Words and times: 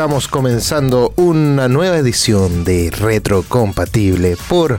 Estamos 0.00 0.28
comenzando 0.28 1.12
una 1.16 1.68
nueva 1.68 1.98
edición 1.98 2.64
de 2.64 2.90
Retrocompatible 2.90 4.38
por 4.48 4.78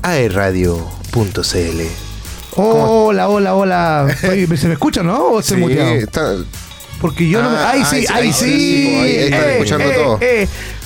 aerradio.cl. 0.00 1.82
Hola, 2.56 3.28
hola, 3.28 3.54
hola. 3.54 4.06
Oye, 4.26 4.56
¿Se 4.56 4.66
me 4.68 4.72
escucha, 4.72 5.02
no? 5.02 5.32
¿O 5.32 5.42
se 5.42 5.56
Sí, 5.56 5.64
está- 5.98 6.36
Porque 6.98 7.28
yo 7.28 7.42
no 7.42 7.50
me... 7.50 7.58
Ah, 7.58 7.72
¡Ay, 7.72 7.82
ahí 7.82 7.84
sí! 7.84 8.00
sí, 8.00 8.06
¡Ay, 8.10 8.22
ahí 8.22 8.32
sí! 8.32 8.46
sí, 8.86 8.94
ahí 8.96 9.16
están 9.16 9.48
escuchando 9.50 9.90
todo. 9.90 10.18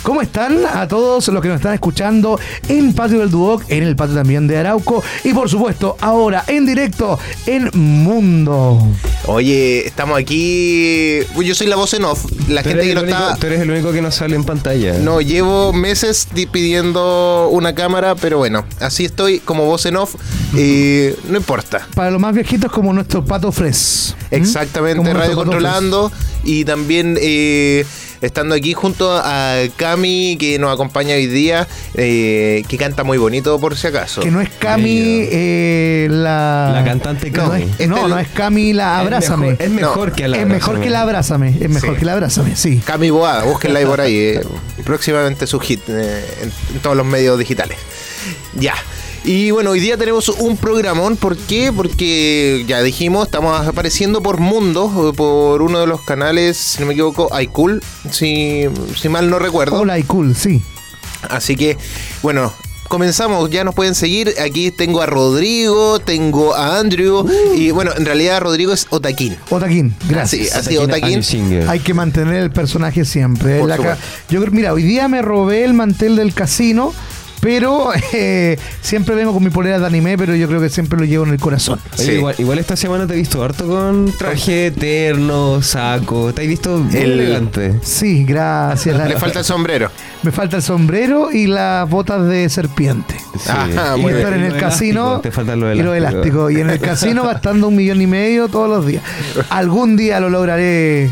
¿Cómo 0.02 0.22
están 0.22 0.64
a 0.64 0.88
todos 0.88 1.28
los 1.28 1.42
que 1.42 1.48
nos 1.48 1.56
están 1.56 1.74
escuchando 1.74 2.38
en 2.68 2.94
Patio 2.94 3.18
del 3.20 3.30
Duoc, 3.30 3.64
en 3.68 3.82
el 3.82 3.94
patio 3.96 4.14
también 4.14 4.46
de 4.46 4.56
Arauco 4.56 5.02
y 5.24 5.32
por 5.34 5.50
supuesto 5.50 5.96
ahora 6.00 6.44
en 6.46 6.64
directo 6.64 7.18
en 7.46 7.68
Mundo? 7.74 8.80
Oye, 9.26 9.86
estamos 9.86 10.18
aquí. 10.18 11.20
Yo 11.44 11.54
soy 11.54 11.66
la 11.66 11.76
voz 11.76 11.92
en 11.94 12.04
off. 12.04 12.24
La 12.48 12.62
gente 12.62 12.82
que 12.86 12.94
no 12.94 13.02
único, 13.02 13.18
está. 13.18 13.36
tú 13.36 13.46
eres 13.48 13.60
el 13.60 13.70
único 13.70 13.92
que 13.92 14.00
no 14.00 14.10
sale 14.10 14.34
en 14.36 14.44
pantalla. 14.44 14.94
No, 14.98 15.20
llevo 15.20 15.72
meses 15.74 16.28
di- 16.34 16.46
pidiendo 16.46 17.48
una 17.50 17.74
cámara, 17.74 18.14
pero 18.14 18.38
bueno, 18.38 18.64
así 18.80 19.04
estoy 19.04 19.40
como 19.40 19.66
voz 19.66 19.84
en 19.86 19.96
off. 19.96 20.14
y 20.54 21.08
no 21.28 21.36
importa. 21.38 21.86
Para 21.94 22.10
los 22.10 22.20
más 22.20 22.34
viejitos 22.34 22.72
como 22.72 22.92
nuestro 22.94 23.24
Pato 23.24 23.52
Fres. 23.52 24.14
¿Mm? 24.30 24.34
Exactamente, 24.34 25.12
radio 25.12 25.34
controlando 25.34 26.10
y 26.44 26.64
también 26.64 27.18
eh, 27.20 27.84
estando 28.20 28.54
aquí 28.54 28.72
junto 28.74 29.10
a 29.12 29.54
Cami 29.76 30.36
que 30.38 30.58
nos 30.58 30.72
acompaña 30.72 31.14
hoy 31.14 31.26
día, 31.26 31.66
eh, 31.94 32.62
que 32.68 32.76
canta 32.78 33.04
muy 33.04 33.18
bonito 33.18 33.58
por 33.60 33.76
si 33.76 33.86
acaso. 33.86 34.20
Que 34.20 34.30
no 34.30 34.40
es 34.40 34.48
Cami 34.58 35.28
eh, 35.30 36.08
la... 36.10 36.70
La 36.74 36.84
cantante 36.84 37.30
No, 37.30 37.50
Cami. 37.50 37.62
es- 37.78 37.88
no, 37.88 37.96
Este- 37.96 38.08
no 38.08 38.18
es 38.18 38.28
Cami 38.28 38.72
la 38.72 38.98
Abrázame. 38.98 39.56
Es 39.58 39.58
mejor, 39.58 39.64
es 39.68 39.70
mejor 39.70 40.08
No, 40.10 40.14
que 40.16 40.28
la 40.28 40.36
Es 40.38 40.46
mejor 40.46 40.80
que 40.80 40.90
la 40.90 41.00
Abrázame. 41.02 41.56
Es 41.60 41.70
mejor 41.70 41.94
Sí. 41.94 41.98
que 41.98 42.04
la 42.04 42.12
Abrázame, 42.14 42.56
sí. 42.56 42.82
Cami 42.84 43.10
Boada, 43.10 43.44
búsquenla 43.44 43.78
ahí 43.78 43.84
por 43.86 44.00
ahí. 44.00 44.16
eh, 44.16 44.40
próximamente 44.84 45.46
su 45.46 45.58
hit 45.60 45.80
eh, 45.88 46.24
en, 46.42 46.52
en 46.74 46.80
todos 46.82 46.96
los 46.96 47.06
medios 47.06 47.38
digitales. 47.38 47.78
Ya. 48.54 48.74
Y 49.24 49.50
bueno, 49.50 49.70
hoy 49.70 49.80
día 49.80 49.96
tenemos 49.96 50.28
un 50.28 50.56
programón. 50.56 51.16
¿Por 51.16 51.36
qué? 51.36 51.72
Porque 51.72 52.64
ya 52.66 52.82
dijimos, 52.82 53.26
estamos 53.26 53.66
apareciendo 53.66 54.22
por 54.22 54.38
Mundo, 54.38 55.12
por 55.16 55.62
uno 55.62 55.80
de 55.80 55.86
los 55.86 56.00
canales, 56.02 56.56
si 56.56 56.80
no 56.80 56.86
me 56.86 56.92
equivoco, 56.94 57.28
iCool, 57.40 57.82
si, 58.10 58.64
si 58.96 59.08
mal 59.08 59.28
no 59.28 59.38
recuerdo. 59.38 59.80
Hola 59.80 59.98
y 59.98 60.02
cool, 60.04 60.34
sí. 60.34 60.62
Así 61.28 61.56
que, 61.56 61.76
bueno, 62.22 62.52
comenzamos. 62.88 63.50
Ya 63.50 63.64
nos 63.64 63.74
pueden 63.74 63.94
seguir. 63.94 64.34
Aquí 64.42 64.70
tengo 64.70 65.00
a 65.00 65.06
Rodrigo, 65.06 66.00
tengo 66.00 66.54
a 66.54 66.78
Andrew. 66.78 67.26
Y 67.54 67.70
bueno, 67.70 67.92
en 67.96 68.04
realidad 68.04 68.40
Rodrigo 68.40 68.72
es 68.72 68.86
Otaquín. 68.90 69.36
Otaquín, 69.50 69.94
gracias. 70.08 70.54
Así, 70.54 70.70
así, 70.70 70.76
Otaquín. 70.78 71.22
Hay 71.68 71.80
que 71.80 71.94
mantener 71.94 72.42
el 72.42 72.50
personaje 72.50 73.04
siempre. 73.04 73.60
Por 73.60 73.68
La 73.68 73.98
yo 74.28 74.40
creo, 74.40 74.52
mira, 74.52 74.72
hoy 74.72 74.82
día 74.82 75.08
me 75.08 75.22
robé 75.22 75.64
el 75.64 75.74
mantel 75.74 76.16
del 76.16 76.34
casino, 76.34 76.92
pero 77.48 77.88
eh, 78.12 78.58
siempre 78.82 79.14
vengo 79.14 79.32
con 79.32 79.42
mi 79.42 79.48
polera 79.48 79.78
de 79.78 79.86
anime, 79.86 80.18
pero 80.18 80.34
yo 80.34 80.46
creo 80.48 80.60
que 80.60 80.68
siempre 80.68 80.98
lo 80.98 81.06
llevo 81.06 81.24
en 81.24 81.30
el 81.32 81.40
corazón. 81.40 81.80
Oye, 81.94 82.04
Sí. 82.04 82.12
igual, 82.12 82.34
igual 82.36 82.58
esta 82.58 82.76
semana 82.76 83.06
te 83.06 83.14
he 83.14 83.16
visto 83.16 83.42
harto 83.42 83.66
con 83.66 84.12
traje 84.18 84.66
eterno, 84.66 85.62
saco. 85.62 86.34
Te 86.34 86.42
has 86.42 86.48
visto 86.48 86.76
muy 86.76 86.94
El- 86.94 87.12
elegante. 87.20 87.78
Sí, 87.82 88.24
gracias. 88.24 88.98
La- 88.98 89.06
Le 89.08 89.16
falta 89.16 89.38
el 89.38 89.46
sombrero. 89.46 89.90
Me 90.22 90.30
falta 90.30 90.56
el 90.58 90.62
sombrero 90.62 91.32
y 91.32 91.46
las 91.46 91.88
botas 91.88 92.26
de 92.28 92.46
serpiente. 92.50 93.14
Sí. 93.40 93.48
Ajá, 93.48 93.96
Y 93.96 94.04
estar 94.04 94.34
en 94.34 94.42
y 94.42 94.46
el 94.48 94.56
casino 94.58 95.20
Te 95.22 95.30
faltan 95.30 95.60
los 95.60 95.74
y 95.74 95.80
los 95.82 95.96
elásticos. 95.96 96.52
Y 96.52 96.60
en 96.60 96.68
el 96.68 96.80
casino 96.80 97.24
gastando 97.24 97.68
un 97.68 97.76
millón 97.76 98.02
y 98.02 98.06
medio 98.06 98.48
todos 98.48 98.68
los 98.68 98.86
días. 98.86 99.02
Algún 99.48 99.96
día 99.96 100.20
lo 100.20 100.28
lograré. 100.28 101.10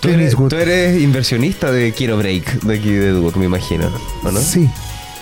Tú 0.00 0.08
eres, 0.08 0.26
Eastwood. 0.28 0.48
tú 0.50 0.56
eres 0.56 1.00
inversionista 1.00 1.70
de 1.72 1.92
Quiero 1.92 2.16
Break, 2.18 2.60
de 2.62 2.74
aquí 2.78 2.90
de 2.90 3.10
Duoc, 3.10 3.36
me 3.36 3.44
imagino. 3.46 3.90
¿O 4.24 4.30
no? 4.30 4.40
Sí. 4.40 4.68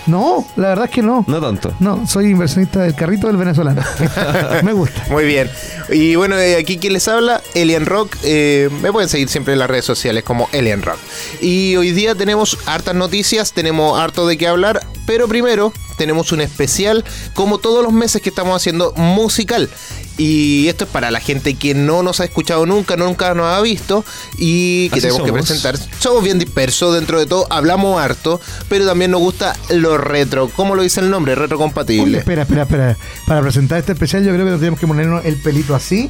No, 0.09 0.45
la 0.55 0.69
verdad 0.69 0.85
es 0.85 0.91
que 0.91 1.01
no. 1.01 1.23
No 1.27 1.39
tanto. 1.39 1.71
No, 1.79 2.07
soy 2.07 2.31
inversionista 2.31 2.81
del 2.81 2.95
carrito 2.95 3.27
del 3.27 3.37
venezolano. 3.37 3.81
Me 4.63 4.73
gusta. 4.73 5.03
Muy 5.09 5.25
bien. 5.25 5.49
Y 5.89 6.15
bueno, 6.15 6.37
eh, 6.37 6.55
aquí 6.57 6.77
quien 6.77 6.93
les 6.93 7.07
habla, 7.07 7.38
Elian 7.61 7.85
Rock. 7.85 8.15
Eh, 8.23 8.69
me 8.81 8.91
pueden 8.91 9.09
seguir 9.09 9.29
siempre 9.29 9.53
en 9.53 9.59
las 9.59 9.69
redes 9.69 9.85
sociales 9.85 10.23
como 10.23 10.49
Elian 10.51 10.81
Rock. 10.81 10.99
Y 11.41 11.75
hoy 11.75 11.91
día 11.91 12.15
tenemos 12.15 12.57
hartas 12.65 12.95
noticias, 12.95 13.53
tenemos 13.53 13.99
harto 13.99 14.27
de 14.27 14.37
qué 14.37 14.47
hablar, 14.47 14.85
pero 15.05 15.27
primero 15.27 15.73
tenemos 15.97 16.31
un 16.31 16.39
especial, 16.41 17.03
como 17.33 17.57
todos 17.57 17.83
los 17.83 17.91
meses 17.91 18.21
que 18.21 18.29
estamos 18.29 18.55
haciendo 18.55 18.93
musical. 18.95 19.69
Y 20.17 20.67
esto 20.67 20.83
es 20.83 20.89
para 20.89 21.11
la 21.11 21.19
gente 21.21 21.53
que 21.53 21.73
no 21.73 22.03
nos 22.03 22.19
ha 22.19 22.25
escuchado 22.25 22.65
nunca, 22.65 22.97
nunca 22.97 23.33
nos 23.33 23.45
ha 23.45 23.61
visto 23.61 24.03
y 24.37 24.89
que 24.89 24.99
Así 24.99 25.07
tenemos 25.07 25.23
que 25.23 25.33
presentar. 25.33 25.77
Somos 25.99 26.23
bien 26.23 26.39
dispersos 26.39 26.93
dentro 26.93 27.19
de 27.19 27.25
todo, 27.25 27.47
hablamos 27.49 28.01
harto, 28.01 28.41
pero 28.67 28.85
también 28.85 29.11
nos 29.11 29.21
gusta 29.21 29.55
lo 29.69 29.97
retro. 29.97 30.49
¿Cómo 30.49 30.75
lo 30.75 30.81
dice 30.83 30.99
el 30.99 31.09
nombre? 31.09 31.35
Retro 31.35 31.57
Oye, 31.57 31.63
compatible. 31.63 32.17
espera, 32.19 32.41
espera, 32.41 32.63
espera. 32.63 32.97
Para 33.27 33.41
presentar 33.41 33.79
este 33.79 33.93
especial, 33.93 34.23
yo 34.25 34.33
creo 34.33 34.45
que 34.45 34.51
tenemos 34.57 34.79
que 34.79 34.87
ponernos 34.87 35.23
el 35.25 35.35
pelito 35.37 35.75
así. 35.75 36.09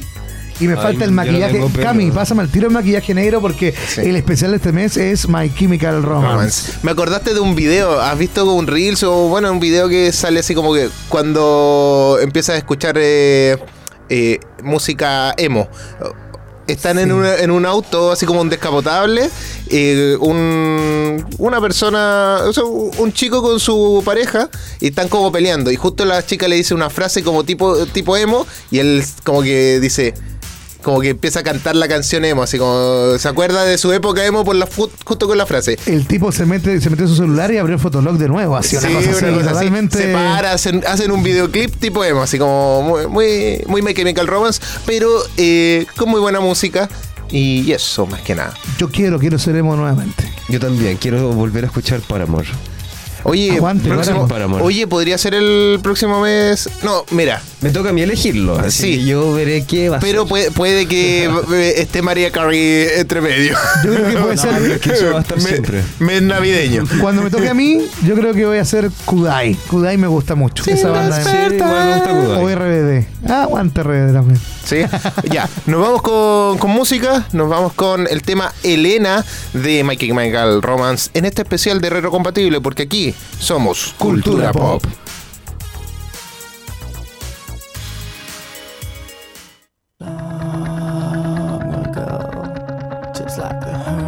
Y 0.60 0.66
me 0.68 0.74
Ay, 0.74 0.78
falta 0.82 1.04
el 1.04 1.10
no 1.10 1.16
maquillaje. 1.16 1.54
pelo. 1.54 1.70
Cami, 1.82 2.10
pásame 2.10 2.42
el 2.42 2.50
tiro 2.50 2.68
de 2.68 2.74
maquillaje 2.74 3.14
negro 3.14 3.40
porque 3.40 3.72
Sí. 3.88 4.02
el 4.02 4.16
especial 4.16 4.50
de 4.50 4.58
este 4.58 4.72
mes 4.72 4.96
es 4.96 5.26
My 5.28 5.52
Chemical 5.54 6.02
Romance. 6.02 6.72
Me 6.82 6.90
acordaste 6.90 7.32
de 7.34 7.40
un 7.40 7.54
video, 7.54 8.00
¿has 8.00 8.18
visto 8.18 8.44
un 8.52 8.66
Reels 8.66 9.02
o 9.02 9.28
bueno, 9.28 9.50
un 9.50 9.58
video 9.60 9.88
que 9.88 10.12
sale 10.12 10.40
así 10.40 10.54
como 10.54 10.74
que 10.74 10.88
cuando 11.08 12.18
empiezas 12.20 12.56
a 12.56 12.58
escuchar 12.58 12.96
eh, 12.98 13.56
eh, 14.10 14.38
música 14.62 15.34
emo? 15.38 15.68
Están 16.66 17.00
en, 17.00 17.10
una- 17.10 17.34
en 17.36 17.50
un 17.50 17.66
auto, 17.66 18.12
así 18.12 18.26
como 18.26 18.40
un 18.42 18.48
descapotable, 18.48 19.28
eh, 19.70 20.16
un- 20.20 21.26
una 21.38 21.60
persona, 21.60 22.42
o 22.46 22.52
sea, 22.52 22.62
un 22.64 23.12
chico 23.12 23.42
con 23.42 23.58
su 23.58 24.02
pareja, 24.04 24.48
y 24.78 24.88
están 24.88 25.08
como 25.08 25.32
peleando. 25.32 25.72
Y 25.72 25.76
justo 25.76 26.04
la 26.04 26.24
chica 26.24 26.46
le 26.46 26.54
dice 26.54 26.72
una 26.74 26.88
frase 26.88 27.24
como 27.24 27.42
tipo, 27.42 27.86
tipo 27.86 28.16
emo, 28.16 28.46
y 28.70 28.78
él 28.78 29.02
como 29.24 29.42
que 29.42 29.80
dice, 29.80 30.14
como 30.82 31.00
que 31.00 31.10
empieza 31.10 31.40
a 31.40 31.42
cantar 31.42 31.76
la 31.76 31.88
canción 31.88 32.24
emo, 32.24 32.42
así 32.42 32.58
como 32.58 33.18
se 33.18 33.28
acuerda 33.28 33.64
de 33.64 33.78
su 33.78 33.92
época 33.92 34.24
emo 34.24 34.44
por 34.44 34.56
la, 34.56 34.68
justo 35.04 35.26
con 35.26 35.38
la 35.38 35.46
frase. 35.46 35.78
El 35.86 36.06
tipo 36.06 36.32
se 36.32 36.46
mete, 36.46 36.80
se 36.80 36.90
mete 36.90 37.02
en 37.02 37.08
su 37.08 37.16
celular 37.16 37.52
y 37.52 37.58
abrió 37.58 37.76
el 37.76 37.80
fotolog 37.80 38.16
de 38.18 38.28
nuevo. 38.28 38.56
Así, 38.56 38.76
una 38.76 38.88
Sí, 38.88 38.96
así, 38.96 39.08
una 39.08 39.10
cosa 39.10 39.26
así. 39.28 39.44
totalmente. 39.48 39.98
Se 39.98 40.12
para, 40.12 40.52
hacen, 40.52 40.82
hacen 40.86 41.10
un 41.10 41.22
videoclip 41.22 41.74
tipo 41.78 42.04
emo, 42.04 42.22
así 42.22 42.38
como 42.38 42.82
muy, 42.82 43.06
muy, 43.06 43.64
muy 43.66 43.82
My 43.82 43.94
Chemical 43.94 44.26
Romance, 44.26 44.60
pero 44.86 45.08
eh, 45.36 45.86
con 45.96 46.08
muy 46.08 46.20
buena 46.20 46.40
música. 46.40 46.88
Y 47.32 47.70
eso, 47.70 48.06
más 48.06 48.22
que 48.22 48.34
nada. 48.34 48.54
Yo 48.76 48.88
quiero, 48.90 49.18
quiero 49.20 49.38
ser 49.38 49.54
emo 49.54 49.76
nuevamente. 49.76 50.24
Yo 50.48 50.58
también 50.58 50.96
quiero 50.96 51.30
volver 51.30 51.62
a 51.62 51.68
escuchar 51.68 52.00
Paramore. 52.00 52.48
Oye, 53.24 53.52
Aguante, 53.56 53.88
próximo- 53.88 54.28
oye, 54.62 54.86
podría 54.86 55.18
ser 55.18 55.34
el 55.34 55.78
próximo 55.82 56.20
mes. 56.20 56.68
No, 56.82 57.04
mira, 57.10 57.42
Me 57.60 57.70
toca 57.70 57.90
a 57.90 57.92
mí 57.92 58.00
elegirlo, 58.02 58.58
así 58.58 58.94
Sí. 58.94 59.04
yo 59.06 59.34
veré 59.34 59.64
qué 59.66 59.88
va 59.90 59.98
a 59.98 60.00
pero 60.00 60.22
ser. 60.22 60.28
puede, 60.28 60.50
puede 60.50 60.86
que 60.86 61.24
eh, 61.26 61.74
esté 61.76 62.00
María 62.02 62.30
Carey 62.32 62.86
entre 62.96 63.20
medio. 63.20 63.54
Yo 63.84 63.92
creo 63.94 64.06
que 64.08 64.16
puede 64.16 64.36
No, 64.36 64.42
pero 64.42 64.56
es 64.56 64.70
ser. 64.70 64.80
que 64.80 64.92
eso 64.92 65.10
va 65.12 65.18
a 65.18 65.22
estar 65.22 65.36
Me- 65.38 65.44
siempre. 65.48 65.82
Mes 65.98 66.22
navideño. 66.22 66.84
Cuando 67.00 67.22
me 67.22 67.30
toque 67.30 67.48
a 67.48 67.54
mí, 67.54 67.78
yo 68.06 68.14
creo 68.14 68.32
que 68.32 68.46
voy 68.46 68.58
a 68.58 68.62
hacer 68.62 68.90
Kudai. 69.04 69.54
Kudai 69.68 69.98
me 69.98 70.06
gusta 70.06 70.34
mucho. 70.34 70.64
Esa 70.70 70.88
banda 70.90 71.18
de- 71.18 71.24
Sí, 71.24 71.54
igual 71.56 71.84
me 71.86 71.94
gusta 71.94 72.10
Kudai. 72.10 72.44
O 72.44 72.48
RBD. 72.48 73.06
Ah, 73.28 73.42
aguante 73.42 73.82
RBD 73.82 74.12
también. 74.14 74.40
¿Sí? 74.64 74.82
ya, 75.30 75.48
nos 75.66 75.80
vamos 75.80 76.02
con, 76.02 76.58
con 76.58 76.70
música, 76.70 77.26
nos 77.32 77.48
vamos 77.48 77.72
con 77.72 78.06
el 78.06 78.22
tema 78.22 78.52
Elena 78.62 79.24
de 79.52 79.84
My 79.84 79.96
Chemical 79.96 80.62
Romance 80.62 81.10
en 81.14 81.24
este 81.24 81.42
especial 81.42 81.80
de 81.80 81.90
Retro 81.90 82.10
Compatible, 82.10 82.60
porque 82.60 82.84
aquí 82.84 83.14
somos 83.38 83.94
Cultura, 83.98 84.52
Pop. 84.52 84.82
long 90.00 91.86
ago, 91.86 93.12
just 93.14 93.38
like 93.38 93.52
a 93.52 94.00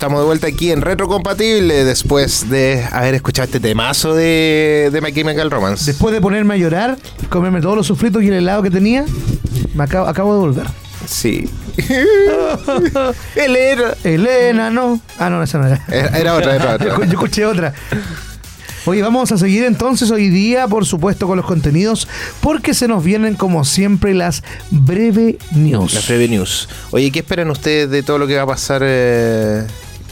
estamos 0.00 0.20
de 0.20 0.24
vuelta 0.24 0.46
aquí 0.46 0.72
en 0.72 0.80
Retrocompatible 0.80 1.84
después 1.84 2.48
de 2.48 2.86
haber 2.90 3.16
escuchado 3.16 3.44
este 3.44 3.60
temazo 3.60 4.14
de, 4.14 4.88
de 4.90 5.00
My 5.02 5.12
Chemical 5.12 5.50
Romance. 5.50 5.84
Después 5.84 6.14
de 6.14 6.22
ponerme 6.22 6.54
a 6.54 6.56
llorar, 6.56 6.96
comerme 7.28 7.60
todos 7.60 7.76
los 7.76 7.86
sufritos 7.86 8.22
y 8.22 8.28
el 8.28 8.32
helado 8.32 8.62
que 8.62 8.70
tenía, 8.70 9.04
me 9.74 9.84
acabo, 9.84 10.08
acabo 10.08 10.32
de 10.32 10.40
volver. 10.40 10.66
Sí. 11.06 11.50
Elena. 13.36 13.92
Elena, 14.02 14.70
no. 14.70 15.02
Ah, 15.18 15.28
no, 15.28 15.42
esa 15.42 15.58
no 15.58 15.66
era. 15.66 15.84
Era, 15.88 16.18
era 16.18 16.34
otra, 16.34 16.56
era 16.56 16.78
Yo, 16.78 16.94
otra. 16.94 16.96
yo 17.04 17.12
escuché 17.12 17.44
otra. 17.44 17.74
Oye, 18.86 19.02
vamos 19.02 19.30
a 19.32 19.36
seguir 19.36 19.64
entonces 19.64 20.10
hoy 20.10 20.30
día, 20.30 20.66
por 20.66 20.86
supuesto, 20.86 21.26
con 21.26 21.36
los 21.36 21.44
contenidos, 21.44 22.08
porque 22.40 22.72
se 22.72 22.88
nos 22.88 23.04
vienen, 23.04 23.34
como 23.34 23.66
siempre, 23.66 24.14
las 24.14 24.42
breve 24.70 25.36
news. 25.52 25.92
Las 25.92 26.08
breve 26.08 26.26
news. 26.26 26.70
Oye, 26.90 27.10
¿qué 27.12 27.18
esperan 27.18 27.50
ustedes 27.50 27.90
de 27.90 28.02
todo 28.02 28.16
lo 28.16 28.26
que 28.26 28.36
va 28.36 28.44
a 28.44 28.46
pasar 28.46 28.80
eh, 28.82 29.66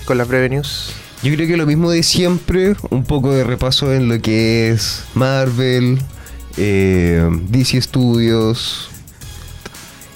con 0.09 0.17
las 0.17 0.27
breve 0.27 0.49
news? 0.49 0.95
Yo 1.23 1.35
creo 1.35 1.47
que 1.47 1.59
lo 1.59 1.67
mismo 1.67 1.91
de 1.91 2.03
siempre, 2.03 2.75
un 2.89 3.05
poco 3.05 3.31
de 3.31 3.45
repaso 3.45 3.93
en 3.93 4.09
lo 4.09 4.23
que 4.23 4.71
es 4.71 5.05
Marvel, 5.13 5.99
eh, 6.57 7.29
DC 7.49 7.83
Studios. 7.83 8.89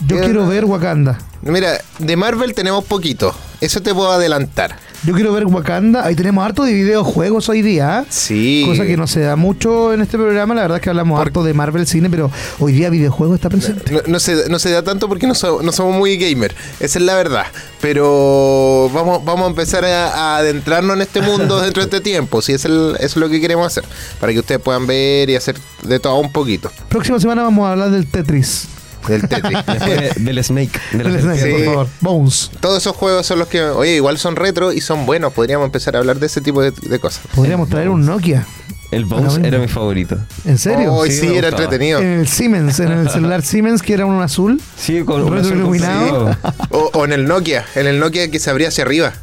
Yo 0.08 0.16
Eh, 0.16 0.20
quiero 0.24 0.46
ver 0.46 0.64
Wakanda. 0.64 1.18
Mira, 1.42 1.78
de 1.98 2.16
Marvel 2.16 2.54
tenemos 2.54 2.84
poquito. 2.84 3.34
Eso 3.60 3.82
te 3.82 3.92
puedo 3.92 4.10
adelantar. 4.10 4.78
Yo 5.04 5.14
quiero 5.14 5.32
ver 5.32 5.46
Wakanda. 5.46 6.04
Ahí 6.04 6.14
tenemos 6.14 6.44
harto 6.44 6.62
de 6.62 6.72
videojuegos 6.72 7.48
hoy 7.48 7.60
día. 7.60 8.00
¿eh? 8.02 8.06
Sí. 8.08 8.64
Cosa 8.66 8.84
que 8.86 8.96
no 8.96 9.06
se 9.08 9.20
da 9.20 9.34
mucho 9.34 9.92
en 9.92 10.00
este 10.00 10.16
programa. 10.16 10.54
La 10.54 10.62
verdad 10.62 10.76
es 10.78 10.82
que 10.82 10.90
hablamos 10.90 11.20
harto 11.20 11.42
de 11.42 11.54
Marvel 11.54 11.86
Cine, 11.88 12.08
pero 12.08 12.30
hoy 12.60 12.72
día 12.72 12.88
videojuego 12.88 13.34
está 13.34 13.48
presente. 13.50 13.92
No, 13.92 14.00
no 14.06 14.20
se, 14.20 14.48
no 14.48 14.58
se 14.60 14.70
da 14.70 14.82
tanto 14.82 15.08
porque 15.08 15.26
no, 15.26 15.34
so- 15.34 15.60
no 15.62 15.72
somos 15.72 15.96
muy 15.96 16.16
gamer, 16.16 16.54
esa 16.78 16.98
es 17.00 17.04
la 17.04 17.16
verdad. 17.16 17.46
Pero 17.80 18.90
vamos, 18.94 19.24
vamos 19.24 19.44
a 19.46 19.48
empezar 19.50 19.84
a, 19.84 20.08
a 20.34 20.36
adentrarnos 20.38 20.94
en 20.96 21.02
este 21.02 21.20
mundo 21.20 21.60
dentro 21.62 21.82
de 21.82 21.86
este 21.86 22.00
tiempo. 22.00 22.40
Si 22.40 22.52
es, 22.52 22.64
el, 22.64 22.96
es 23.00 23.16
lo 23.16 23.28
que 23.28 23.40
queremos 23.40 23.66
hacer. 23.66 23.84
Para 24.20 24.32
que 24.32 24.38
ustedes 24.38 24.60
puedan 24.60 24.86
ver 24.86 25.28
y 25.30 25.34
hacer 25.36 25.56
de 25.82 25.98
todo 25.98 26.16
un 26.16 26.30
poquito. 26.32 26.70
Próxima 26.88 27.18
semana 27.18 27.42
vamos 27.42 27.66
a 27.66 27.72
hablar 27.72 27.90
del 27.90 28.06
Tetris. 28.06 28.68
Del 29.08 29.28
Tetris. 29.28 29.58
Del 30.16 30.44
Snake. 30.44 30.78
Del 30.92 31.20
Snake, 31.20 31.40
Sí. 31.40 31.50
por 31.52 31.64
favor. 31.64 31.86
Bones. 32.00 32.50
Todos 32.60 32.78
esos 32.78 32.96
juegos 32.96 33.26
son 33.26 33.38
los 33.38 33.48
que, 33.48 33.62
oye, 33.62 33.96
igual 33.96 34.18
son 34.18 34.36
retro 34.36 34.72
y 34.72 34.80
son 34.80 35.06
buenos. 35.06 35.32
Podríamos 35.32 35.66
empezar 35.66 35.96
a 35.96 36.00
hablar 36.00 36.18
de 36.18 36.26
ese 36.26 36.40
tipo 36.40 36.62
de, 36.62 36.70
de 36.72 36.98
cosas. 36.98 37.22
Podríamos 37.34 37.68
traer 37.68 37.88
un 37.88 38.04
Nokia. 38.06 38.46
El 38.90 39.06
Bones 39.06 39.38
era 39.42 39.58
mi 39.58 39.68
favorito. 39.68 40.18
¿En 40.44 40.58
serio? 40.58 40.92
Sí, 41.08 41.26
era 41.34 41.48
gustaba. 41.48 41.62
entretenido. 41.62 42.00
En 42.00 42.06
el 42.20 42.28
Siemens, 42.28 42.78
en 42.78 42.92
el 42.92 43.08
celular 43.08 43.40
Siemens, 43.40 43.80
que 43.80 43.94
era 43.94 44.04
uno 44.04 44.20
azul. 44.20 44.60
Sí, 44.76 45.02
con 45.02 45.22
un 45.22 45.28
azul 45.38 45.48
Retroiluminado. 45.52 46.24
completo. 46.26 46.54
O, 46.70 46.90
o 46.92 47.04
en 47.06 47.12
el 47.14 47.24
Nokia, 47.24 47.64
en 47.74 47.86
el 47.86 47.98
Nokia 47.98 48.30
que 48.30 48.38
se 48.38 48.50
abría 48.50 48.68
hacia 48.68 48.84
arriba. 48.84 49.14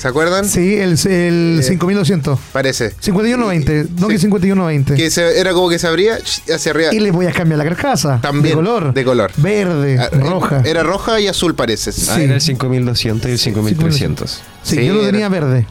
¿Se 0.00 0.08
acuerdan? 0.08 0.48
Sí, 0.48 0.76
el, 0.76 0.98
el 1.10 1.58
Eh, 1.60 1.62
5200. 1.62 2.38
Parece. 2.52 2.94
5120. 3.00 3.84
Nokia 3.98 4.16
Sí. 4.16 4.22
5120. 4.22 4.94
Que 4.94 5.10
se- 5.10 5.38
era 5.38 5.52
como 5.52 5.68
que 5.68 5.78
se 5.78 5.86
abría 5.86 6.16
hacia 6.54 6.72
arriba. 6.72 6.94
Y 6.94 7.00
le 7.00 7.10
voy 7.10 7.26
a 7.26 7.32
cambiar 7.32 7.58
la 7.58 7.64
carcasa. 7.64 8.18
También, 8.22 8.56
De 8.56 8.62
color. 8.62 8.94
de 8.94 9.04
color. 9.04 9.30
Verde, 9.36 9.98
Ah, 9.98 10.08
roja. 10.12 10.62
Era 10.64 10.82
roja 10.82 11.20
y 11.20 11.28
azul 11.28 11.54
parece. 11.54 11.90
Ah, 11.90 12.14
Sí. 12.16 12.22
era 12.22 12.34
el 12.36 12.40
5200 12.40 13.28
y 13.28 13.32
el 13.32 13.38
5300. 13.38 14.40
sí, 14.62 14.76
sí, 14.76 14.86
yo 14.86 14.94
lo 14.94 15.02
era- 15.02 15.10
tenía 15.10 15.28
verde. 15.28 15.66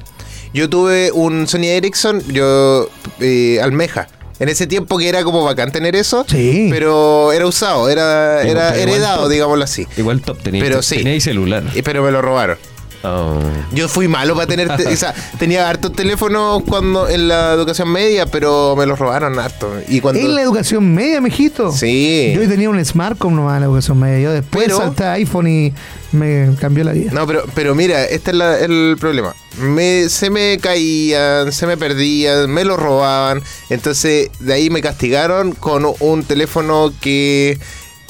Yo 0.53 0.69
tuve 0.69 1.11
un 1.11 1.47
Sony 1.47 1.65
Ericsson, 1.65 2.21
yo 2.27 2.87
eh, 3.19 3.59
almeja. 3.63 4.07
En 4.39 4.47
ese 4.47 4.67
tiempo 4.67 4.97
que 4.99 5.09
era 5.09 5.23
como 5.23 5.43
bacán 5.43 5.71
tener 5.71 5.95
eso, 5.95 6.23
Sí. 6.27 6.67
pero 6.71 7.33
era 7.33 7.45
usado, 7.47 7.89
era, 7.89 8.41
Igual- 8.43 8.47
era 8.57 8.75
heredado, 8.77 9.23
top. 9.23 9.31
digámoslo 9.31 9.63
así. 9.63 9.87
Igual 9.97 10.21
top 10.21 10.37
tenía. 10.41 10.63
Pero 10.63 10.81
sí. 10.81 10.97
Tenía 10.97 11.19
celular. 11.19 11.63
Y- 11.75 11.81
Pero 11.81 12.03
me 12.03 12.11
lo 12.11 12.21
robaron. 12.21 12.57
Oh. 13.03 13.39
Yo 13.71 13.87
fui 13.87 14.07
malo 14.09 14.35
para 14.35 14.47
tener, 14.47 14.75
te- 14.75 14.87
o 14.87 14.95
sea, 14.97 15.13
tenía 15.37 15.69
hartos 15.69 15.93
teléfonos 15.93 16.63
cuando 16.67 17.07
en 17.07 17.27
la 17.29 17.53
educación 17.53 17.89
media, 17.91 18.25
pero 18.25 18.75
me 18.77 18.85
los 18.85 18.99
robaron 18.99 19.39
harto. 19.39 19.71
Y 19.87 20.01
cuando 20.01 20.19
En 20.19 20.35
la 20.35 20.41
educación 20.41 20.93
media, 20.93 21.21
mijito. 21.21 21.71
Sí. 21.71 22.33
Yo 22.35 22.47
tenía 22.49 22.69
un 22.69 22.83
Smartcom 22.83 23.33
nomás 23.35 23.55
en 23.55 23.61
la 23.61 23.65
educación 23.67 23.99
media. 23.99 24.19
Yo 24.19 24.31
después 24.33 24.65
Pero- 24.65 24.77
salté 24.79 25.03
a 25.05 25.13
iPhone 25.13 25.47
y 25.47 25.73
me 26.11 26.49
cambió 26.59 26.83
la 26.83 26.91
vida. 26.91 27.11
No, 27.13 27.25
pero, 27.25 27.43
pero 27.55 27.73
mira, 27.75 28.03
este 28.03 28.31
es 28.31 28.37
la- 28.37 28.59
el 28.59 28.97
problema. 28.99 29.33
Me, 29.61 30.09
se 30.09 30.29
me 30.29 30.57
caían, 30.61 31.51
se 31.53 31.67
me 31.67 31.77
perdían, 31.77 32.49
me 32.49 32.65
lo 32.65 32.75
robaban. 32.77 33.41
Entonces, 33.69 34.29
de 34.39 34.53
ahí 34.53 34.69
me 34.69 34.81
castigaron 34.81 35.53
con 35.53 35.85
un 35.99 36.23
teléfono 36.23 36.91
que 36.99 37.57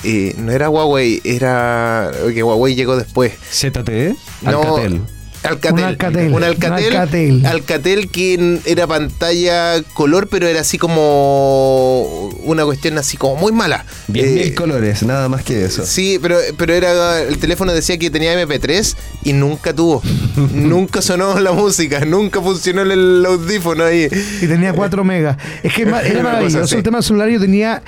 eh, 0.04 0.36
no 0.38 0.52
era 0.52 0.70
Huawei, 0.70 1.22
era. 1.24 2.12
que 2.34 2.44
Huawei 2.44 2.76
llegó 2.76 2.96
después. 2.96 3.34
ZTE. 3.52 4.16
No, 4.42 4.62
Alcatel. 4.62 5.02
Alcatel. 5.44 5.74
Un 5.74 5.84
Alcatel. 5.84 6.34
Un 6.34 6.44
Alcatel. 6.44 6.88
Un 6.88 6.96
Alcatel. 6.96 7.46
Alcatel 7.46 8.10
que 8.10 8.60
era 8.66 8.88
pantalla 8.88 9.82
color, 9.94 10.28
pero 10.28 10.48
era 10.48 10.62
así 10.62 10.78
como 10.78 12.30
una 12.44 12.66
cuestión 12.66 12.98
así 12.98 13.16
como 13.16 13.36
muy 13.36 13.52
mala. 13.52 13.86
10.000 14.10 14.24
Eh, 14.24 14.54
colores, 14.54 15.04
nada 15.04 15.30
más 15.30 15.44
que 15.44 15.64
eso. 15.66 15.86
Sí, 15.86 16.20
pero, 16.22 16.38
pero 16.58 16.74
era 16.74 17.22
el 17.22 17.38
teléfono 17.38 17.72
decía 17.72 17.98
que 17.98 18.10
tenía 18.10 18.34
MP3 18.42 18.96
y 19.24 19.34
nunca 19.34 19.74
tuvo. 19.74 20.02
nunca 20.54 21.02
sonó 21.02 21.40
la 21.40 21.54
música, 21.54 22.04
nunca 22.06 22.42
funcionó 22.42 22.82
el, 22.82 23.26
audífono 23.26 23.86
ahí. 23.86 24.10
Y 24.42 24.48
tenía 24.48 24.74
4 24.74 25.04
megas. 25.04 25.38
Es 25.64 25.74
que 25.74 25.82
era 26.04 26.24
maravilloso 26.24 26.76
el 26.76 26.84
tema 26.84 27.02
celular. 27.02 27.30
Yo 27.30 27.40
tenía. 27.40 27.82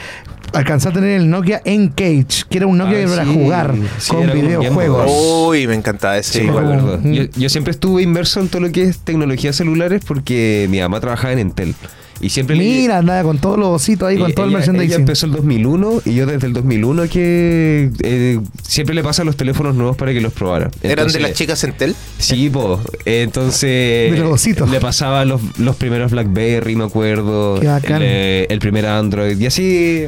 Alcanzé 0.53 0.89
a 0.89 0.91
tener 0.91 1.11
el 1.21 1.29
Nokia 1.29 1.61
N-Cage, 1.63 2.45
que 2.49 2.57
era 2.57 2.67
un 2.67 2.77
Nokia 2.77 2.91
Ah, 2.93 2.95
que 2.97 3.01
era 3.03 3.11
para 3.11 3.25
sí. 3.25 3.33
jugar 3.33 3.75
Sí, 3.99 4.11
con 4.11 4.31
videojuegos. 4.33 5.11
Uy, 5.49 5.67
me 5.67 5.75
encantaba 5.75 6.17
ese. 6.17 6.39
Sí, 6.39 6.45
igual. 6.45 6.99
Yo, 7.05 7.23
yo 7.35 7.49
siempre 7.49 7.71
estuve 7.71 8.01
inmerso 8.01 8.39
en 8.41 8.47
todo 8.49 8.61
lo 8.61 8.71
que 8.71 8.83
es 8.83 8.99
tecnologías 8.99 9.55
celulares 9.55 10.01
porque 10.05 10.67
mi 10.69 10.79
mamá 10.79 10.99
trabajaba 10.99 11.33
en 11.33 11.39
Entel. 11.39 11.75
Y 12.23 12.29
siempre 12.29 12.55
le- 12.55 12.63
Mira, 12.63 12.99
andaba 12.99 13.23
con 13.23 13.39
todos 13.39 13.57
los 13.57 13.69
ositos 13.69 14.07
ahí, 14.07 14.15
y 14.15 14.19
con 14.19 14.31
todo 14.33 14.45
el 14.45 14.51
ella- 14.51 14.59
Ella 14.59 14.67
merchandising. 14.73 14.99
empezó 15.01 15.25
el 15.25 15.31
2001 15.31 16.01
y 16.05 16.13
yo 16.13 16.27
desde 16.27 16.45
el 16.45 16.53
2001 16.53 17.09
que 17.09 17.89
eh, 18.03 18.39
siempre 18.61 18.93
le 18.93 19.01
pasa 19.03 19.23
los 19.23 19.35
teléfonos 19.35 19.73
nuevos 19.73 19.97
para 19.97 20.13
que 20.13 20.21
los 20.21 20.31
probara. 20.31 20.69
¿Eran 20.83 21.07
de 21.07 21.19
las 21.19 21.33
chicas 21.33 21.63
Entel? 21.63 21.95
Sí, 22.19 22.47
po. 22.51 22.79
Entonces. 23.05 24.11
De 24.11 24.17
los 24.19 24.33
ositos. 24.33 24.69
Le 24.69 24.79
pasaba 24.79 25.25
los, 25.25 25.41
los 25.57 25.75
primeros 25.77 26.11
Blackberry, 26.11 26.75
me 26.75 26.83
acuerdo. 26.83 27.59
Qué 27.59 27.65
bacán. 27.67 28.01
El, 28.03 28.07
eh, 28.07 28.47
el 28.49 28.59
primer 28.59 28.85
Android. 28.85 29.39
Y 29.39 29.45
así. 29.47 30.05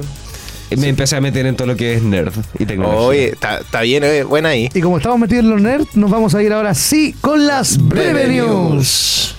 Me 0.78 0.90
empecé 0.90 1.16
a 1.16 1.22
meter 1.22 1.46
en 1.46 1.56
todo 1.56 1.68
lo 1.68 1.76
que 1.76 1.94
es 1.94 2.04
nerd 2.04 2.34
y 2.58 2.66
tecnología. 2.66 3.00
Oye, 3.00 3.30
está 3.30 3.82
bien, 3.82 4.04
eh, 4.04 4.24
buena 4.24 4.50
ahí. 4.50 4.70
Y 4.74 4.82
como 4.82 4.98
estamos 4.98 5.20
metidos 5.20 5.44
en 5.44 5.50
los 5.50 5.62
nerds, 5.62 5.96
nos 5.96 6.10
vamos 6.10 6.36
a 6.36 6.44
ir 6.44 6.54
ahora 6.54 6.74
sí 6.74 7.16
con 7.22 7.46
las 7.46 7.78
breve 7.78 8.28
news. 8.28 9.36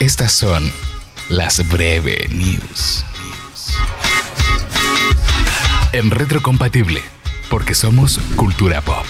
Estas 0.00 0.32
son 0.32 0.70
las 1.28 1.68
breve 1.68 2.28
news. 2.30 3.04
En 5.92 6.10
retrocompatible, 6.10 7.00
porque 7.50 7.74
somos 7.74 8.18
cultura 8.36 8.80
pop. 8.80 9.06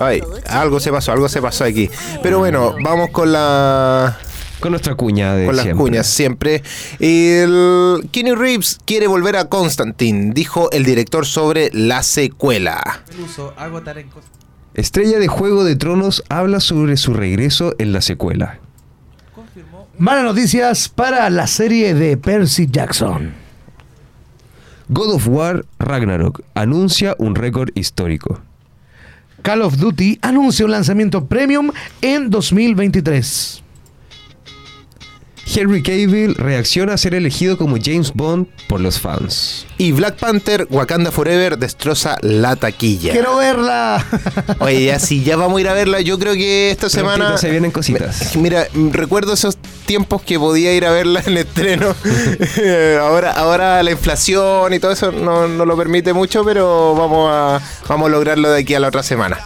Ay, 0.00 0.22
algo 0.48 0.80
se 0.80 0.90
pasó, 0.90 1.12
algo 1.12 1.28
se 1.28 1.42
pasó 1.42 1.64
aquí. 1.64 1.90
Pero 2.22 2.38
bueno, 2.38 2.74
vamos 2.82 3.10
con 3.10 3.32
la 3.32 4.16
Con 4.60 4.72
nuestra 4.72 4.94
cuña 4.94 5.34
de 5.34 5.46
con 5.46 5.56
las 5.56 5.64
siempre. 5.64 5.82
cuñas 5.84 6.06
siempre. 6.06 6.62
El 6.98 8.08
Keanu 8.10 8.34
Reeves 8.34 8.78
quiere 8.84 9.06
volver 9.06 9.36
a 9.36 9.44
Constantine, 9.48 10.32
dijo 10.32 10.70
el 10.72 10.84
director 10.84 11.26
sobre 11.26 11.70
la 11.72 12.02
secuela. 12.02 13.02
Estrella 14.74 15.18
de 15.18 15.28
Juego 15.28 15.64
de 15.64 15.76
Tronos 15.76 16.22
habla 16.28 16.60
sobre 16.60 16.96
su 16.96 17.12
regreso 17.12 17.74
en 17.78 17.92
la 17.92 18.00
secuela. 18.00 18.58
Malas 19.98 20.24
noticias 20.24 20.88
para 20.88 21.28
la 21.28 21.46
serie 21.46 21.92
de 21.92 22.16
Percy 22.16 22.66
Jackson. 22.70 23.34
God 24.88 25.14
of 25.14 25.28
War 25.28 25.64
Ragnarok 25.78 26.40
anuncia 26.54 27.14
un 27.18 27.34
récord 27.34 27.68
histórico. 27.74 28.40
Call 29.42 29.62
of 29.62 29.76
Duty 29.76 30.18
anuncia 30.22 30.64
un 30.64 30.72
lanzamiento 30.72 31.26
premium 31.26 31.70
en 32.02 32.30
2023. 32.30 33.62
Henry 35.52 35.82
Cavill 35.82 36.34
reacciona 36.36 36.94
a 36.94 36.96
ser 36.96 37.14
elegido 37.14 37.58
como 37.58 37.76
James 37.82 38.12
Bond 38.14 38.46
por 38.68 38.80
los 38.80 39.00
fans. 39.00 39.66
Y 39.78 39.92
Black 39.92 40.16
Panther 40.16 40.66
Wakanda 40.70 41.10
Forever 41.10 41.58
destroza 41.58 42.16
la 42.22 42.56
taquilla. 42.56 43.12
¡Quiero 43.12 43.36
verla! 43.36 44.04
Oye, 44.60 44.84
ya 44.84 44.98
si 44.98 45.24
ya 45.24 45.36
vamos 45.36 45.58
a 45.58 45.60
ir 45.60 45.68
a 45.68 45.72
verla, 45.72 46.00
yo 46.00 46.18
creo 46.18 46.34
que 46.34 46.70
esta 46.70 46.88
semana 46.88 47.16
Prontito 47.16 47.38
se 47.38 47.50
vienen 47.50 47.70
cositas. 47.70 48.36
Mira, 48.36 48.68
recuerdo 48.92 49.32
esos 49.32 49.58
tiempos 49.86 50.22
que 50.22 50.38
podía 50.38 50.72
ir 50.72 50.86
a 50.86 50.92
verla 50.92 51.22
en 51.26 51.36
estreno. 51.36 51.94
ahora, 53.00 53.32
ahora 53.32 53.82
la 53.82 53.90
inflación 53.90 54.72
y 54.72 54.78
todo 54.78 54.92
eso 54.92 55.10
no, 55.10 55.48
no 55.48 55.64
lo 55.64 55.76
permite 55.76 56.12
mucho, 56.12 56.44
pero 56.44 56.94
vamos 56.94 57.28
a, 57.32 57.60
vamos 57.88 58.06
a 58.06 58.10
lograrlo 58.10 58.50
de 58.50 58.60
aquí 58.60 58.74
a 58.74 58.80
la 58.80 58.88
otra 58.88 59.02
semana. 59.02 59.38